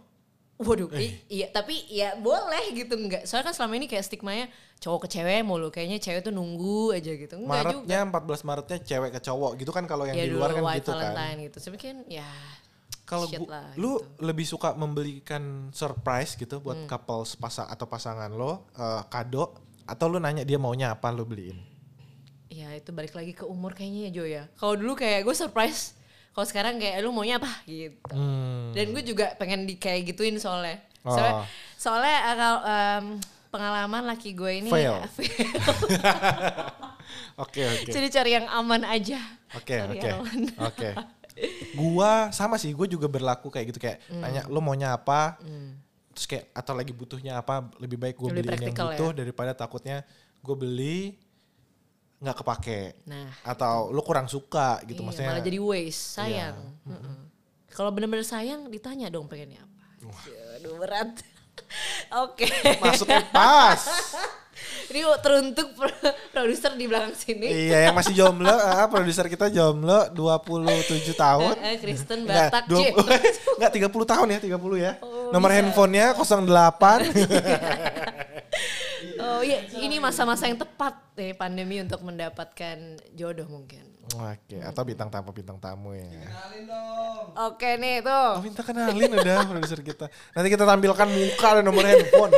Waduh, 0.56 0.88
i- 0.96 1.20
iya 1.28 1.52
tapi 1.52 1.84
ya 1.86 2.16
boleh 2.16 2.72
gitu 2.72 2.96
enggak. 2.96 3.28
Soalnya 3.28 3.52
kan 3.52 3.54
selama 3.54 3.76
ini 3.76 3.84
kayak 3.84 4.04
stigmanya 4.04 4.48
cowok 4.80 5.04
ke 5.04 5.08
cewek 5.12 5.44
mulu 5.44 5.68
kayaknya 5.68 6.00
cewek 6.00 6.24
tuh 6.24 6.32
nunggu 6.32 6.96
aja 6.96 7.12
gitu. 7.12 7.36
Enggak 7.36 7.76
juga. 7.76 7.84
Maretnya 7.84 7.98
14 8.08 8.40
Maretnya 8.40 8.78
cewek 8.80 9.10
ke 9.12 9.20
cowok 9.20 9.60
gitu 9.60 9.68
kan 9.70 9.84
kalau 9.84 10.08
yang 10.08 10.16
ya 10.16 10.24
di 10.24 10.32
luar 10.32 10.56
kan 10.56 10.64
white 10.64 10.80
gitu 10.80 10.92
kan. 10.92 11.12
Valentine 11.12 11.38
gitu. 11.44 11.56
Kan 11.76 11.96
ya 12.08 12.28
Kalau 13.06 13.30
lu 13.78 14.02
gitu. 14.02 14.02
lebih 14.18 14.42
suka 14.42 14.74
membelikan 14.74 15.70
surprise 15.70 16.34
gitu 16.34 16.58
buat 16.58 16.74
Hmm. 16.74 16.90
couple 16.90 17.22
sepasang 17.22 17.70
atau 17.70 17.86
pasangan 17.86 18.28
lo 18.28 18.66
eh, 18.74 19.02
kado 19.06 19.54
atau 19.86 20.06
lu 20.10 20.18
nanya 20.18 20.42
dia 20.42 20.58
maunya 20.58 20.90
apa 20.90 21.14
lu 21.14 21.22
beliin? 21.22 21.54
ya 22.46 22.72
itu 22.72 22.88
balik 22.88 23.12
lagi 23.12 23.30
ke 23.30 23.44
umur 23.44 23.76
kayaknya 23.76 24.08
ya 24.08 24.10
Jo 24.10 24.24
ya. 24.24 24.42
Kalau 24.56 24.74
dulu 24.74 24.96
kayak 24.96 25.22
gue 25.22 25.36
surprise, 25.36 25.92
kalau 26.32 26.46
sekarang 26.48 26.80
kayak 26.80 27.04
lu 27.04 27.12
maunya 27.12 27.36
apa 27.36 27.52
gitu. 27.62 27.94
Hmm. 28.10 28.72
Dan 28.72 28.90
gue 28.90 29.02
juga 29.04 29.36
pengen 29.36 29.68
di 29.68 29.76
kayak 29.76 30.08
gituin 30.08 30.40
soalnya. 30.40 30.80
Oh. 31.04 31.12
Soalnya, 31.12 31.34
soalnya 31.76 32.16
uh, 32.16 32.34
kalau 32.34 32.58
em, 32.64 33.04
pengalaman 33.52 34.02
laki 34.08 34.32
gue 34.32 34.52
ini 34.64 34.70
Fail. 34.72 34.98
fail. 35.20 35.30
Oke 37.36 37.62
oke. 37.62 37.92
Jadi 37.92 38.08
cari 38.08 38.30
yang 38.34 38.48
aman 38.48 38.82
aja. 38.82 39.20
Oke 39.52 39.76
oke. 39.78 40.08
Oke. 40.58 40.88
Gua 41.72 42.30
sama 42.30 42.56
sih, 42.56 42.72
gue 42.72 42.86
juga 42.88 43.06
berlaku 43.06 43.48
kayak 43.48 43.66
gitu 43.68 43.78
kayak 43.78 44.00
Hmm. 44.08 44.20
nanya 44.20 44.48
lo 44.48 44.58
maunya 44.58 44.92
apa, 44.92 45.36
terus 46.10 46.24
kayak 46.24 46.48
atau 46.50 46.72
lagi 46.72 46.90
butuhnya 46.90 47.36
apa, 47.36 47.68
lebih 47.76 47.96
baik 47.96 48.16
gue 48.16 48.28
beliin 48.32 48.62
yang 48.62 48.74
butuh 48.74 49.10
ya. 49.12 49.16
daripada 49.20 49.52
takutnya 49.52 50.00
gue 50.40 50.56
beli 50.56 50.98
nggak 52.16 52.36
kepake 52.40 52.80
Nah, 53.04 53.28
atau 53.44 53.92
lo 53.92 54.00
kurang 54.00 54.24
suka 54.24 54.80
gitu 54.88 55.04
iya, 55.04 55.06
maksudnya. 55.06 55.28
malah 55.28 55.44
jadi 55.44 55.58
waste, 55.60 56.16
sayang. 56.16 56.56
Mm-mm. 56.88 57.16
Kalau 57.68 57.92
bener-bener 57.92 58.24
sayang 58.24 58.72
ditanya 58.72 59.12
dong 59.12 59.28
pengennya 59.28 59.60
apa. 59.60 59.84
Aduh 60.56 60.80
berat. 60.80 61.12
Oke. 62.24 62.48
Masuknya 62.80 63.20
pas. 63.28 63.80
Ini 64.96 65.04
teruntuk 65.20 65.76
pro- 65.76 65.92
produser 66.32 66.72
di 66.72 66.88
belakang 66.88 67.12
sini. 67.12 67.44
iya, 67.68 67.84
yang 67.84 67.92
masih 67.92 68.16
jomblo, 68.16 68.48
ah, 68.72 68.88
produser 68.88 69.28
kita 69.28 69.52
jomblo 69.52 70.08
27 70.08 71.12
tahun. 71.12 71.52
Eh, 71.60 71.76
Kristen 71.76 72.24
Enggak, 72.24 72.48
Batak. 72.48 72.64
dua- 72.64 72.80
Cie. 72.80 72.96
enggak 73.60 73.72
30 73.76 73.92
tahun 74.08 74.26
ya, 74.32 74.38
30 74.40 74.56
ya. 74.80 74.92
Oh, 75.04 75.28
Nomor 75.28 75.52
bisa. 75.52 75.56
handphonenya 75.60 76.06
08. 76.16 77.12
Oh 79.16 79.40
iya, 79.40 79.64
ini 79.74 79.96
masa-masa 79.96 80.44
yang 80.44 80.56
tepat 80.56 80.96
nih 81.16 81.32
pandemi 81.32 81.80
untuk 81.80 82.00
mendapatkan 82.00 82.76
jodoh 83.12 83.48
mungkin. 83.48 83.84
Oke, 84.12 84.60
atau 84.60 84.82
bintang 84.84 85.08
tamu 85.08 85.32
bintang 85.32 85.58
tamu 85.58 85.92
ya. 85.92 86.04
Oke 87.44 87.76
nih 87.76 88.00
tuh. 88.00 88.28
Oh, 88.38 88.44
minta 88.44 88.60
kenalin 88.60 89.08
udah 89.10 89.44
produser 89.50 89.80
kita. 89.80 90.06
Nanti 90.32 90.48
kita 90.48 90.64
tampilkan 90.64 91.08
muka 91.08 91.48
dan 91.52 91.64
nomor 91.64 91.84
handphone. 91.84 92.32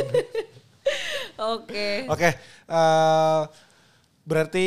Oke. 1.38 2.11
Oke, 2.11 2.31
eh, 2.66 3.42
berarti 4.27 4.66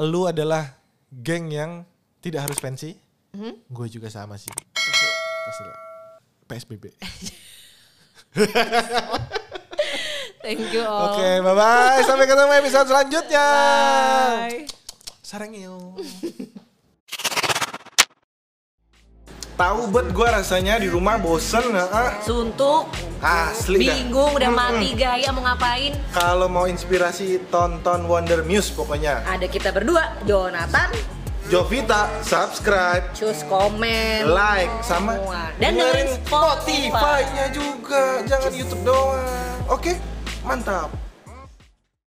lu 0.00 0.24
adalah 0.24 0.64
geng 1.12 1.52
yang 1.52 1.84
tidak 2.24 2.48
harus 2.48 2.58
pensi. 2.58 2.96
Gue 3.68 3.86
juga 3.92 4.08
sama 4.08 4.40
sih. 4.40 4.50
Pastilah. 5.44 5.78
PSBB. 6.48 6.84
Thank 10.44 10.76
you 10.76 10.84
all. 10.84 11.16
Oke, 11.16 11.28
bye 11.40 11.56
bye. 11.56 12.00
Sampai 12.04 12.28
ketemu 12.28 12.52
episode 12.64 12.88
selanjutnya. 12.88 13.46
Bye. 14.48 14.68
Sarang 15.24 15.52
yuk. 15.56 16.00
Tahu 19.54 19.86
bet 19.94 20.10
gue 20.10 20.26
rasanya 20.26 20.82
di 20.82 20.90
rumah 20.90 21.14
bosen 21.14 21.78
ah. 21.78 22.18
Suntuk, 22.26 22.90
Asli 23.22 23.86
dah. 23.86 23.94
bingung, 23.94 24.34
udah 24.34 24.50
mati 24.50 24.98
gaya 24.98 25.30
mau 25.30 25.46
ngapain. 25.46 25.94
Kalau 26.10 26.50
mau 26.50 26.66
inspirasi 26.66 27.38
tonton 27.54 28.10
Wonder 28.10 28.42
Muse 28.42 28.74
pokoknya. 28.74 29.22
Ada 29.22 29.46
kita 29.46 29.70
berdua, 29.70 30.18
Jonathan, 30.26 30.90
Jovita, 31.46 32.10
subscribe, 32.26 33.14
cus 33.14 33.46
komen, 33.46 34.26
like, 34.26 34.74
sama. 34.82 35.22
Dan 35.62 35.78
dengerin 35.78 36.02
dengerin 36.02 36.08
Spotify. 36.26 36.90
Spotify-nya 36.90 37.46
juga. 37.54 38.02
Jangan 38.26 38.52
YouTube 38.58 38.82
doang. 38.82 39.22
Oke, 39.70 39.92
mantap. 40.42 41.03